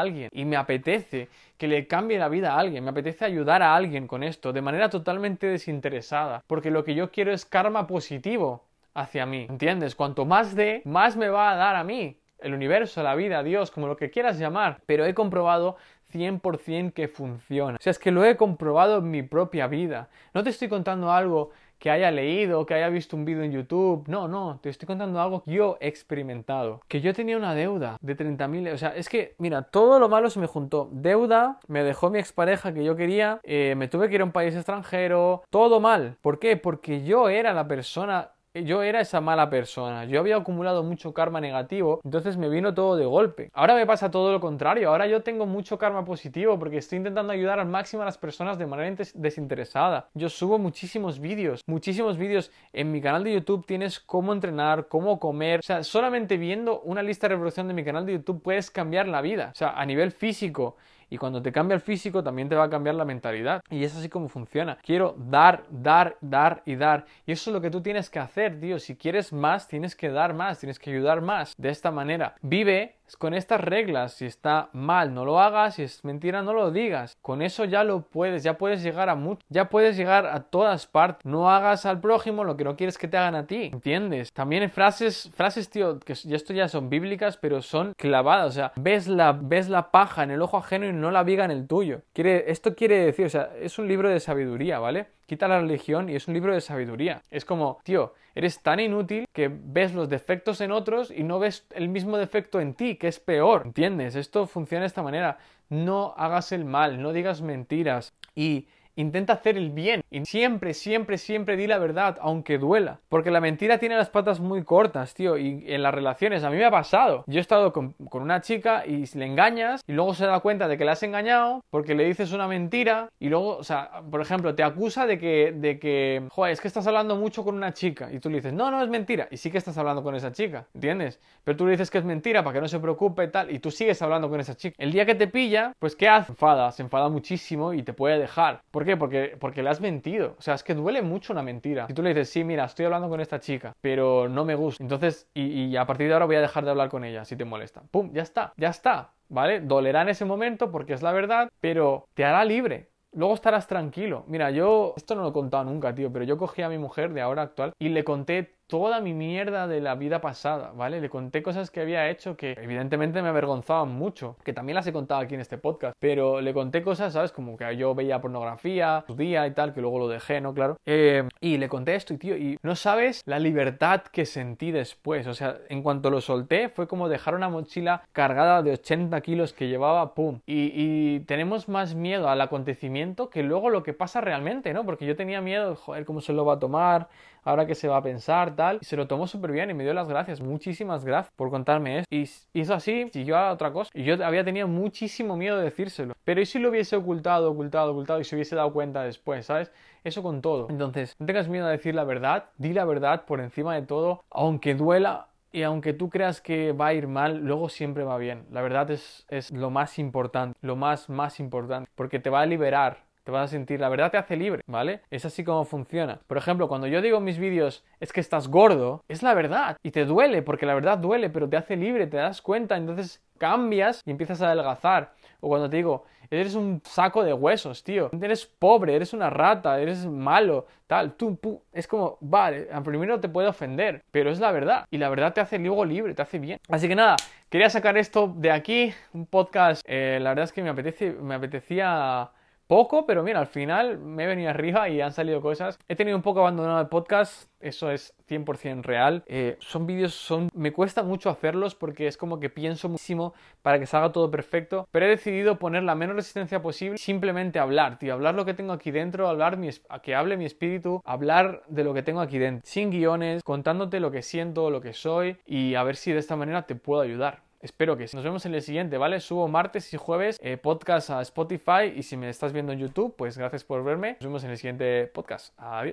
alguien 0.00 0.28
y 0.32 0.44
me 0.44 0.56
apetece 0.56 1.28
que 1.56 1.68
le 1.68 1.86
cambie 1.86 2.18
la 2.18 2.28
vida 2.28 2.54
a 2.54 2.58
alguien, 2.58 2.84
me 2.84 2.90
apetece 2.90 3.24
ayudar 3.24 3.62
a 3.62 3.74
alguien 3.74 4.06
con 4.06 4.22
esto 4.22 4.52
de 4.52 4.62
manera 4.62 4.90
totalmente 4.90 5.46
desinteresada, 5.46 6.42
porque 6.46 6.70
lo 6.70 6.84
que 6.84 6.94
yo 6.94 7.10
quiero 7.10 7.32
es 7.32 7.44
karma 7.44 7.86
positivo 7.86 8.64
hacia 8.94 9.26
mí, 9.26 9.46
¿entiendes? 9.48 9.94
Cuanto 9.94 10.24
más 10.24 10.54
dé, 10.54 10.82
más 10.84 11.16
me 11.16 11.28
va 11.28 11.52
a 11.52 11.56
dar 11.56 11.76
a 11.76 11.84
mí. 11.84 12.16
El 12.38 12.54
universo, 12.54 13.02
la 13.02 13.14
vida, 13.14 13.42
Dios, 13.42 13.70
como 13.70 13.86
lo 13.86 13.96
que 13.96 14.10
quieras 14.10 14.38
llamar. 14.38 14.80
Pero 14.86 15.04
he 15.04 15.14
comprobado 15.14 15.76
100% 16.12 16.92
que 16.92 17.08
funciona. 17.08 17.76
O 17.78 17.82
sea, 17.82 17.90
es 17.90 17.98
que 17.98 18.10
lo 18.10 18.24
he 18.24 18.36
comprobado 18.36 18.98
en 18.98 19.10
mi 19.10 19.22
propia 19.22 19.66
vida. 19.66 20.08
No 20.34 20.42
te 20.42 20.50
estoy 20.50 20.68
contando 20.68 21.12
algo 21.12 21.50
que 21.80 21.90
haya 21.90 22.10
leído, 22.10 22.66
que 22.66 22.74
haya 22.74 22.90
visto 22.90 23.16
un 23.16 23.24
vídeo 23.24 23.42
en 23.42 23.52
YouTube. 23.52 24.04
No, 24.06 24.28
no, 24.28 24.60
te 24.62 24.68
estoy 24.68 24.86
contando 24.86 25.20
algo 25.20 25.42
que 25.42 25.52
yo 25.52 25.78
he 25.80 25.88
experimentado. 25.88 26.82
Que 26.86 27.00
yo 27.00 27.14
tenía 27.14 27.38
una 27.38 27.54
deuda 27.54 27.96
de 28.00 28.16
30.000. 28.16 28.74
O 28.74 28.78
sea, 28.78 28.94
es 28.94 29.08
que, 29.08 29.34
mira, 29.38 29.62
todo 29.62 29.98
lo 29.98 30.08
malo 30.08 30.28
se 30.28 30.40
me 30.40 30.46
juntó. 30.46 30.90
Deuda, 30.92 31.58
me 31.68 31.82
dejó 31.82 32.10
mi 32.10 32.18
expareja 32.18 32.74
que 32.74 32.84
yo 32.84 32.96
quería, 32.96 33.40
eh, 33.42 33.74
me 33.76 33.88
tuve 33.88 34.08
que 34.08 34.16
ir 34.16 34.20
a 34.20 34.24
un 34.24 34.32
país 34.32 34.54
extranjero, 34.54 35.42
todo 35.48 35.80
mal. 35.80 36.18
¿Por 36.20 36.38
qué? 36.38 36.58
Porque 36.58 37.02
yo 37.02 37.30
era 37.30 37.54
la 37.54 37.66
persona 37.66 38.32
yo 38.54 38.82
era 38.82 39.00
esa 39.00 39.20
mala 39.20 39.48
persona, 39.48 40.04
yo 40.06 40.18
había 40.18 40.36
acumulado 40.36 40.82
mucho 40.82 41.14
karma 41.14 41.40
negativo, 41.40 42.00
entonces 42.04 42.36
me 42.36 42.48
vino 42.48 42.74
todo 42.74 42.96
de 42.96 43.06
golpe. 43.06 43.50
Ahora 43.52 43.74
me 43.74 43.86
pasa 43.86 44.10
todo 44.10 44.32
lo 44.32 44.40
contrario, 44.40 44.88
ahora 44.90 45.06
yo 45.06 45.22
tengo 45.22 45.46
mucho 45.46 45.78
karma 45.78 46.04
positivo 46.04 46.58
porque 46.58 46.78
estoy 46.78 46.98
intentando 46.98 47.32
ayudar 47.32 47.60
al 47.60 47.68
máximo 47.68 48.02
a 48.02 48.06
las 48.06 48.18
personas 48.18 48.58
de 48.58 48.66
manera 48.66 48.96
desinteresada. 49.14 50.08
Yo 50.14 50.28
subo 50.28 50.58
muchísimos 50.58 51.20
vídeos, 51.20 51.62
muchísimos 51.66 52.18
vídeos. 52.18 52.50
En 52.72 52.90
mi 52.90 53.00
canal 53.00 53.22
de 53.22 53.34
YouTube 53.34 53.66
tienes 53.66 54.00
cómo 54.00 54.32
entrenar, 54.32 54.88
cómo 54.88 55.20
comer, 55.20 55.60
o 55.60 55.62
sea, 55.62 55.84
solamente 55.84 56.36
viendo 56.36 56.80
una 56.80 57.02
lista 57.02 57.28
de 57.28 57.34
reproducción 57.34 57.68
de 57.68 57.74
mi 57.74 57.84
canal 57.84 58.04
de 58.04 58.14
YouTube 58.14 58.42
puedes 58.42 58.70
cambiar 58.70 59.06
la 59.06 59.20
vida, 59.20 59.50
o 59.52 59.54
sea, 59.54 59.70
a 59.70 59.86
nivel 59.86 60.10
físico 60.10 60.76
y 61.10 61.18
cuando 61.18 61.42
te 61.42 61.52
cambia 61.52 61.74
el 61.74 61.80
físico, 61.80 62.22
también 62.22 62.48
te 62.48 62.54
va 62.54 62.64
a 62.64 62.70
cambiar 62.70 62.94
la 62.94 63.04
mentalidad. 63.04 63.62
Y 63.68 63.82
es 63.82 63.96
así 63.96 64.08
como 64.08 64.28
funciona. 64.28 64.78
Quiero 64.82 65.16
dar, 65.18 65.64
dar, 65.68 66.16
dar 66.20 66.62
y 66.64 66.76
dar. 66.76 67.04
Y 67.26 67.32
eso 67.32 67.50
es 67.50 67.54
lo 67.54 67.60
que 67.60 67.70
tú 67.70 67.82
tienes 67.82 68.08
que 68.08 68.20
hacer, 68.20 68.60
tío. 68.60 68.78
Si 68.78 68.96
quieres 68.96 69.32
más, 69.32 69.66
tienes 69.66 69.96
que 69.96 70.10
dar 70.10 70.34
más, 70.34 70.60
tienes 70.60 70.78
que 70.78 70.90
ayudar 70.90 71.20
más. 71.20 71.54
De 71.58 71.70
esta 71.70 71.90
manera. 71.90 72.36
Vive 72.42 72.96
con 73.18 73.34
estas 73.34 73.60
reglas. 73.60 74.14
Si 74.14 74.26
está 74.26 74.68
mal, 74.72 75.12
no 75.12 75.24
lo 75.24 75.40
hagas. 75.40 75.74
Si 75.74 75.82
es 75.82 76.04
mentira, 76.04 76.42
no 76.42 76.52
lo 76.52 76.70
digas. 76.70 77.16
Con 77.20 77.42
eso 77.42 77.64
ya 77.64 77.82
lo 77.82 78.02
puedes. 78.02 78.44
Ya 78.44 78.56
puedes 78.56 78.82
llegar 78.82 79.08
a 79.08 79.16
mucho. 79.16 79.42
Ya 79.48 79.68
puedes 79.68 79.96
llegar 79.96 80.26
a 80.26 80.44
todas 80.44 80.86
partes. 80.86 81.24
No 81.24 81.50
hagas 81.50 81.86
al 81.86 82.00
prójimo 82.00 82.44
lo 82.44 82.56
que 82.56 82.64
no 82.64 82.76
quieres 82.76 82.98
que 82.98 83.08
te 83.08 83.16
hagan 83.16 83.34
a 83.34 83.46
ti. 83.46 83.70
¿Entiendes? 83.72 84.32
También 84.32 84.62
hay 84.62 84.68
frases, 84.68 85.30
frases, 85.34 85.68
tío, 85.70 85.98
que 85.98 86.12
esto 86.12 86.52
ya 86.52 86.68
son 86.68 86.88
bíblicas, 86.88 87.36
pero 87.36 87.62
son 87.62 87.94
clavadas. 87.96 88.48
O 88.48 88.52
sea, 88.52 88.72
ves 88.76 89.08
la, 89.08 89.32
ves 89.32 89.68
la 89.68 89.90
paja 89.90 90.22
en 90.22 90.30
el 90.30 90.42
ojo 90.42 90.56
ajeno 90.56 90.86
y 90.86 90.92
no 90.92 90.99
la 91.10 91.22
viga 91.22 91.44
en 91.44 91.52
el 91.52 91.68
tuyo. 91.68 92.02
Quiere, 92.12 92.50
esto 92.50 92.74
quiere 92.74 93.04
decir, 93.04 93.26
o 93.26 93.28
sea, 93.28 93.50
es 93.60 93.78
un 93.78 93.86
libro 93.86 94.08
de 94.08 94.18
sabiduría, 94.18 94.80
¿vale? 94.80 95.06
Quita 95.26 95.46
la 95.46 95.60
religión 95.60 96.08
y 96.08 96.16
es 96.16 96.26
un 96.26 96.34
libro 96.34 96.52
de 96.52 96.60
sabiduría. 96.60 97.22
Es 97.30 97.44
como, 97.44 97.78
tío, 97.84 98.14
eres 98.34 98.60
tan 98.60 98.80
inútil 98.80 99.26
que 99.32 99.48
ves 99.48 99.94
los 99.94 100.08
defectos 100.08 100.60
en 100.60 100.72
otros 100.72 101.12
y 101.12 101.22
no 101.22 101.38
ves 101.38 101.66
el 101.70 101.88
mismo 101.88 102.18
defecto 102.18 102.60
en 102.60 102.74
ti, 102.74 102.96
que 102.96 103.06
es 103.06 103.20
peor. 103.20 103.62
¿Entiendes? 103.66 104.16
Esto 104.16 104.48
funciona 104.48 104.80
de 104.82 104.88
esta 104.88 105.04
manera. 105.04 105.38
No 105.68 106.14
hagas 106.16 106.50
el 106.50 106.64
mal, 106.64 107.00
no 107.00 107.12
digas 107.12 107.42
mentiras 107.42 108.12
y 108.34 108.66
Intenta 108.96 109.34
hacer 109.34 109.56
el 109.56 109.70
bien 109.70 109.99
y 110.10 110.24
siempre, 110.24 110.74
siempre, 110.74 111.18
siempre 111.18 111.56
di 111.56 111.66
la 111.66 111.78
verdad, 111.78 112.18
aunque 112.20 112.58
duela. 112.58 112.98
Porque 113.08 113.30
la 113.30 113.40
mentira 113.40 113.78
tiene 113.78 113.96
las 113.96 114.10
patas 114.10 114.40
muy 114.40 114.64
cortas, 114.64 115.14
tío, 115.14 115.38
y 115.38 115.64
en 115.68 115.82
las 115.82 115.94
relaciones, 115.94 116.42
a 116.42 116.50
mí 116.50 116.56
me 116.56 116.64
ha 116.64 116.70
pasado. 116.70 117.24
Yo 117.26 117.38
he 117.38 117.40
estado 117.40 117.72
con, 117.72 117.94
una 117.98 118.40
chica 118.40 118.84
y 118.86 119.06
le 119.14 119.26
engañas 119.26 119.82
y 119.86 119.92
luego 119.92 120.14
se 120.14 120.26
da 120.26 120.40
cuenta 120.40 120.68
de 120.68 120.76
que 120.76 120.84
le 120.84 120.90
has 120.90 121.02
engañado 121.02 121.64
porque 121.70 121.94
le 121.94 122.04
dices 122.04 122.32
una 122.32 122.46
mentira 122.48 123.08
y 123.18 123.28
luego, 123.28 123.56
o 123.56 123.64
sea, 123.64 124.02
por 124.10 124.20
ejemplo, 124.20 124.54
te 124.54 124.62
acusa 124.62 125.06
de 125.06 125.18
que, 125.18 125.54
de 125.56 125.78
que, 125.78 126.22
joder, 126.30 126.52
es 126.52 126.60
que 126.60 126.68
estás 126.68 126.86
hablando 126.86 127.16
mucho 127.16 127.44
con 127.44 127.54
una 127.54 127.72
chica 127.72 128.12
y 128.12 128.18
tú 128.18 128.28
le 128.28 128.36
dices, 128.36 128.52
no, 128.52 128.70
no 128.70 128.82
es 128.82 128.88
mentira, 128.88 129.28
y 129.30 129.36
sí 129.36 129.50
que 129.50 129.58
estás 129.58 129.78
hablando 129.78 130.02
con 130.02 130.14
esa 130.14 130.32
chica, 130.32 130.66
¿entiendes? 130.74 131.20
Pero 131.44 131.56
tú 131.56 131.64
le 131.64 131.72
dices 131.72 131.90
que 131.90 131.98
es 131.98 132.04
mentira 132.04 132.42
para 132.42 132.54
que 132.54 132.60
no 132.60 132.68
se 132.68 132.78
preocupe 132.78 133.24
y 133.24 133.28
tal, 133.28 133.50
y 133.50 133.58
tú 133.58 133.70
sigues 133.70 134.02
hablando 134.02 134.28
con 134.28 134.40
esa 134.40 134.56
chica. 134.56 134.74
El 134.78 134.92
día 134.92 135.06
que 135.06 135.14
te 135.14 135.28
pilla, 135.28 135.72
pues 135.78 135.96
¿qué 135.96 136.08
hace? 136.08 136.32
Enfada, 136.32 136.72
se 136.72 136.82
enfada 136.82 137.08
muchísimo 137.08 137.72
y 137.72 137.82
te 137.82 137.92
puede 137.92 138.18
dejar. 138.18 138.62
¿Por 138.70 138.84
qué? 138.84 138.96
Porque, 138.96 139.36
porque 139.38 139.62
le 139.62 139.70
has 139.70 139.80
mentido. 139.80 139.99
O 140.38 140.42
sea, 140.42 140.54
es 140.54 140.62
que 140.62 140.74
duele 140.74 141.02
mucho 141.02 141.32
una 141.32 141.42
mentira. 141.42 141.86
Si 141.86 141.94
tú 141.94 142.02
le 142.02 142.10
dices, 142.10 142.30
sí, 142.30 142.44
mira, 142.44 142.64
estoy 142.64 142.86
hablando 142.86 143.08
con 143.08 143.20
esta 143.20 143.40
chica, 143.40 143.74
pero 143.80 144.28
no 144.28 144.44
me 144.44 144.54
gusta. 144.54 144.82
Entonces, 144.82 145.28
y, 145.34 145.64
y 145.64 145.76
a 145.76 145.86
partir 145.86 146.08
de 146.08 146.14
ahora 146.14 146.26
voy 146.26 146.36
a 146.36 146.40
dejar 146.40 146.64
de 146.64 146.70
hablar 146.70 146.88
con 146.88 147.04
ella 147.04 147.24
si 147.24 147.36
te 147.36 147.44
molesta. 147.44 147.82
¡Pum! 147.90 148.10
Ya 148.12 148.22
está, 148.22 148.52
ya 148.56 148.68
está. 148.68 149.12
¿Vale? 149.28 149.60
Dolerá 149.60 150.02
en 150.02 150.08
ese 150.08 150.24
momento 150.24 150.72
porque 150.72 150.92
es 150.92 151.02
la 151.02 151.12
verdad, 151.12 151.50
pero 151.60 152.08
te 152.14 152.24
hará 152.24 152.44
libre. 152.44 152.90
Luego 153.12 153.34
estarás 153.34 153.66
tranquilo. 153.66 154.24
Mira, 154.28 154.50
yo, 154.50 154.94
esto 154.96 155.14
no 155.14 155.22
lo 155.22 155.28
he 155.28 155.32
contado 155.32 155.64
nunca, 155.64 155.94
tío, 155.94 156.12
pero 156.12 156.24
yo 156.24 156.36
cogí 156.36 156.62
a 156.62 156.68
mi 156.68 156.78
mujer 156.78 157.12
de 157.12 157.20
ahora 157.20 157.42
actual 157.42 157.72
y 157.78 157.88
le 157.88 158.04
conté 158.04 158.56
toda 158.70 159.00
mi 159.00 159.12
mierda 159.12 159.66
de 159.66 159.80
la 159.80 159.96
vida 159.96 160.20
pasada, 160.20 160.72
¿vale? 160.74 161.00
Le 161.00 161.10
conté 161.10 161.42
cosas 161.42 161.70
que 161.70 161.80
había 161.80 162.08
hecho 162.08 162.36
que 162.36 162.52
evidentemente 162.52 163.20
me 163.20 163.28
avergonzaban 163.28 163.90
mucho, 163.90 164.36
que 164.44 164.52
también 164.52 164.76
las 164.76 164.86
he 164.86 164.92
contado 164.92 165.20
aquí 165.20 165.34
en 165.34 165.40
este 165.40 165.58
podcast, 165.58 165.94
pero 165.98 166.40
le 166.40 166.54
conté 166.54 166.80
cosas, 166.80 167.12
¿sabes? 167.12 167.32
Como 167.32 167.56
que 167.56 167.76
yo 167.76 167.94
veía 167.94 168.20
pornografía, 168.20 169.04
día 169.16 169.46
y 169.46 169.50
tal, 169.50 169.74
que 169.74 169.80
luego 169.80 169.98
lo 169.98 170.08
dejé, 170.08 170.40
¿no? 170.40 170.54
Claro. 170.54 170.76
Eh, 170.86 171.28
y 171.40 171.58
le 171.58 171.68
conté 171.68 171.96
esto 171.96 172.14
y, 172.14 172.18
tío, 172.18 172.36
y 172.36 172.58
no 172.62 172.76
sabes 172.76 173.22
la 173.26 173.40
libertad 173.40 174.02
que 174.02 174.24
sentí 174.24 174.70
después, 174.70 175.26
o 175.26 175.34
sea, 175.34 175.58
en 175.68 175.82
cuanto 175.82 176.08
lo 176.08 176.20
solté 176.20 176.68
fue 176.68 176.86
como 176.86 177.08
dejar 177.08 177.34
una 177.34 177.48
mochila 177.48 178.04
cargada 178.12 178.62
de 178.62 178.72
80 178.72 179.20
kilos 179.20 179.52
que 179.52 179.66
llevaba, 179.66 180.14
¡pum! 180.14 180.40
Y, 180.46 180.70
y 180.74 181.20
tenemos 181.20 181.68
más 181.68 181.96
miedo 181.96 182.28
al 182.28 182.40
acontecimiento 182.40 183.30
que 183.30 183.42
luego 183.42 183.68
lo 183.68 183.82
que 183.82 183.94
pasa 183.94 184.20
realmente, 184.20 184.72
¿no? 184.72 184.84
Porque 184.84 185.06
yo 185.06 185.16
tenía 185.16 185.40
miedo, 185.40 185.74
joder, 185.74 186.04
¿cómo 186.04 186.20
se 186.20 186.32
lo 186.32 186.44
va 186.44 186.54
a 186.54 186.58
tomar? 186.60 187.08
Ahora 187.42 187.66
que 187.66 187.74
se 187.74 187.88
va 187.88 187.98
a 187.98 188.02
pensar, 188.02 188.56
tal. 188.56 188.78
Y 188.80 188.84
se 188.84 188.96
lo 188.96 189.06
tomó 189.06 189.26
súper 189.26 189.52
bien 189.52 189.70
y 189.70 189.74
me 189.74 189.84
dio 189.84 189.94
las 189.94 190.08
gracias, 190.08 190.40
muchísimas 190.40 191.04
gracias 191.04 191.32
por 191.36 191.50
contarme 191.50 191.98
eso. 191.98 192.06
Y 192.10 192.28
hizo 192.52 192.74
así, 192.74 193.08
siguió 193.12 193.36
a 193.36 193.52
otra 193.52 193.72
cosa. 193.72 193.90
Y 193.94 194.04
yo 194.04 194.24
había 194.24 194.44
tenido 194.44 194.68
muchísimo 194.68 195.36
miedo 195.36 195.58
de 195.58 195.64
decírselo. 195.64 196.14
Pero 196.24 196.40
¿y 196.40 196.46
si 196.46 196.58
lo 196.58 196.70
hubiese 196.70 196.96
ocultado, 196.96 197.50
ocultado, 197.50 197.92
ocultado 197.92 198.20
y 198.20 198.24
se 198.24 198.34
hubiese 198.36 198.56
dado 198.56 198.72
cuenta 198.72 199.02
después, 199.02 199.46
¿sabes? 199.46 199.72
Eso 200.04 200.22
con 200.22 200.40
todo. 200.40 200.68
Entonces, 200.70 201.14
no 201.18 201.26
tengas 201.26 201.48
miedo 201.48 201.66
a 201.66 201.70
decir 201.70 201.94
la 201.94 202.04
verdad, 202.04 202.46
di 202.56 202.72
la 202.72 202.84
verdad 202.84 203.24
por 203.24 203.40
encima 203.40 203.74
de 203.74 203.82
todo, 203.82 204.24
aunque 204.30 204.74
duela, 204.74 205.26
y 205.52 205.62
aunque 205.62 205.92
tú 205.92 206.10
creas 206.10 206.40
que 206.40 206.72
va 206.72 206.88
a 206.88 206.94
ir 206.94 207.08
mal, 207.08 207.38
luego 207.38 207.68
siempre 207.68 208.04
va 208.04 208.18
bien. 208.18 208.46
La 208.50 208.62
verdad 208.62 208.90
es, 208.90 209.26
es 209.28 209.50
lo 209.50 209.70
más 209.70 209.98
importante, 209.98 210.56
lo 210.62 210.76
más, 210.76 211.08
más 211.08 211.40
importante, 211.40 211.90
porque 211.94 212.20
te 212.20 212.30
va 212.30 212.42
a 212.42 212.46
liberar 212.46 213.09
te 213.30 213.34
vas 213.34 213.44
a 213.44 213.48
sentir, 213.52 213.78
la 213.78 213.88
verdad 213.88 214.10
te 214.10 214.18
hace 214.18 214.36
libre, 214.36 214.62
¿vale? 214.66 215.02
Es 215.08 215.24
así 215.24 215.44
como 215.44 215.64
funciona. 215.64 216.20
Por 216.26 216.36
ejemplo, 216.36 216.66
cuando 216.66 216.88
yo 216.88 217.00
digo 217.00 217.18
en 217.18 217.24
mis 217.24 217.38
vídeos 217.38 217.84
es 218.00 218.12
que 218.12 218.20
estás 218.20 218.48
gordo, 218.48 219.04
es 219.08 219.22
la 219.22 219.34
verdad 219.34 219.76
y 219.84 219.92
te 219.92 220.04
duele 220.04 220.42
porque 220.42 220.66
la 220.66 220.74
verdad 220.74 220.98
duele, 220.98 221.30
pero 221.30 221.48
te 221.48 221.56
hace 221.56 221.76
libre, 221.76 222.08
te 222.08 222.16
das 222.16 222.42
cuenta, 222.42 222.76
entonces 222.76 223.22
cambias 223.38 224.02
y 224.04 224.10
empiezas 224.10 224.42
a 224.42 224.46
adelgazar. 224.46 225.12
O 225.40 225.48
cuando 225.48 225.70
te 225.70 225.76
digo, 225.76 226.04
eres 226.30 226.54
un 226.54 226.82
saco 226.84 227.22
de 227.22 227.32
huesos, 227.32 227.82
tío. 227.84 228.10
Eres 228.20 228.46
pobre, 228.46 228.94
eres 228.94 229.12
una 229.12 229.30
rata, 229.30 229.80
eres 229.80 230.06
malo, 230.06 230.66
tal. 230.86 231.14
Tú, 231.14 231.38
es 231.72 231.86
como, 231.86 232.18
vale, 232.20 232.68
primero 232.84 233.20
te 233.20 233.28
puede 233.28 233.48
ofender, 233.48 234.02
pero 234.10 234.30
es 234.30 234.40
la 234.40 234.50
verdad. 234.50 234.84
Y 234.90 234.98
la 234.98 235.08
verdad 235.08 235.32
te 235.32 235.40
hace 235.40 235.58
luego 235.58 235.84
libre, 235.84 236.14
te 236.14 236.22
hace 236.22 236.38
bien. 236.38 236.58
Así 236.68 236.88
que 236.88 236.96
nada, 236.96 237.16
quería 237.48 237.70
sacar 237.70 237.96
esto 237.96 238.32
de 238.36 238.50
aquí, 238.50 238.92
un 239.12 239.26
podcast. 239.26 239.82
Eh, 239.86 240.18
la 240.20 240.30
verdad 240.30 240.44
es 240.44 240.52
que 240.52 240.62
me, 240.62 240.70
apetece, 240.70 241.12
me 241.12 241.34
apetecía 241.34 242.30
poco, 242.70 243.04
pero 243.04 243.24
mira, 243.24 243.40
al 243.40 243.48
final 243.48 243.98
me 243.98 244.22
he 244.22 244.26
venido 244.28 244.48
arriba 244.48 244.88
y 244.88 245.00
han 245.00 245.12
salido 245.12 245.40
cosas. 245.40 245.76
He 245.88 245.96
tenido 245.96 246.16
un 246.16 246.22
poco 246.22 246.38
abandonado 246.38 246.80
el 246.80 246.86
podcast, 246.86 247.50
eso 247.58 247.90
es 247.90 248.14
100% 248.28 248.84
real. 248.84 249.24
Eh, 249.26 249.56
son 249.58 249.88
vídeos, 249.88 250.14
son... 250.14 250.50
me 250.54 250.72
cuesta 250.72 251.02
mucho 251.02 251.30
hacerlos 251.30 251.74
porque 251.74 252.06
es 252.06 252.16
como 252.16 252.38
que 252.38 252.48
pienso 252.48 252.88
muchísimo 252.88 253.34
para 253.62 253.80
que 253.80 253.86
salga 253.86 254.12
todo 254.12 254.30
perfecto, 254.30 254.86
pero 254.92 255.06
he 255.06 255.08
decidido 255.08 255.58
poner 255.58 255.82
la 255.82 255.96
menos 255.96 256.14
resistencia 256.14 256.62
posible, 256.62 256.96
simplemente 256.96 257.58
hablar, 257.58 257.98
tío, 257.98 258.14
hablar 258.14 258.36
lo 258.36 258.44
que 258.44 258.54
tengo 258.54 258.72
aquí 258.72 258.92
dentro, 258.92 259.28
hablar 259.28 259.56
mi... 259.56 259.70
que 260.04 260.14
hable 260.14 260.36
mi 260.36 260.44
espíritu, 260.44 261.02
hablar 261.04 261.64
de 261.66 261.82
lo 261.82 261.92
que 261.92 262.04
tengo 262.04 262.20
aquí 262.20 262.38
dentro, 262.38 262.62
sin 262.64 262.90
guiones, 262.90 263.42
contándote 263.42 263.98
lo 263.98 264.12
que 264.12 264.22
siento, 264.22 264.70
lo 264.70 264.80
que 264.80 264.92
soy 264.92 265.38
y 265.44 265.74
a 265.74 265.82
ver 265.82 265.96
si 265.96 266.12
de 266.12 266.20
esta 266.20 266.36
manera 266.36 266.66
te 266.66 266.76
puedo 266.76 267.00
ayudar. 267.00 267.49
Espero 267.60 267.96
que 267.96 268.08
sí. 268.08 268.16
Nos 268.16 268.24
vemos 268.24 268.46
en 268.46 268.54
el 268.54 268.62
siguiente, 268.62 268.96
¿vale? 268.96 269.20
Subo 269.20 269.46
martes 269.48 269.92
y 269.92 269.96
jueves 269.96 270.38
eh, 270.42 270.56
podcast 270.56 271.10
a 271.10 271.20
Spotify 271.22 271.92
y 271.94 272.02
si 272.02 272.16
me 272.16 272.28
estás 272.30 272.52
viendo 272.52 272.72
en 272.72 272.78
YouTube, 272.78 273.14
pues 273.16 273.36
gracias 273.36 273.64
por 273.64 273.84
verme. 273.84 274.12
Nos 274.12 274.24
vemos 274.24 274.44
en 274.44 274.50
el 274.50 274.56
siguiente 274.56 275.06
podcast. 275.06 275.54
Adiós. 275.58 275.88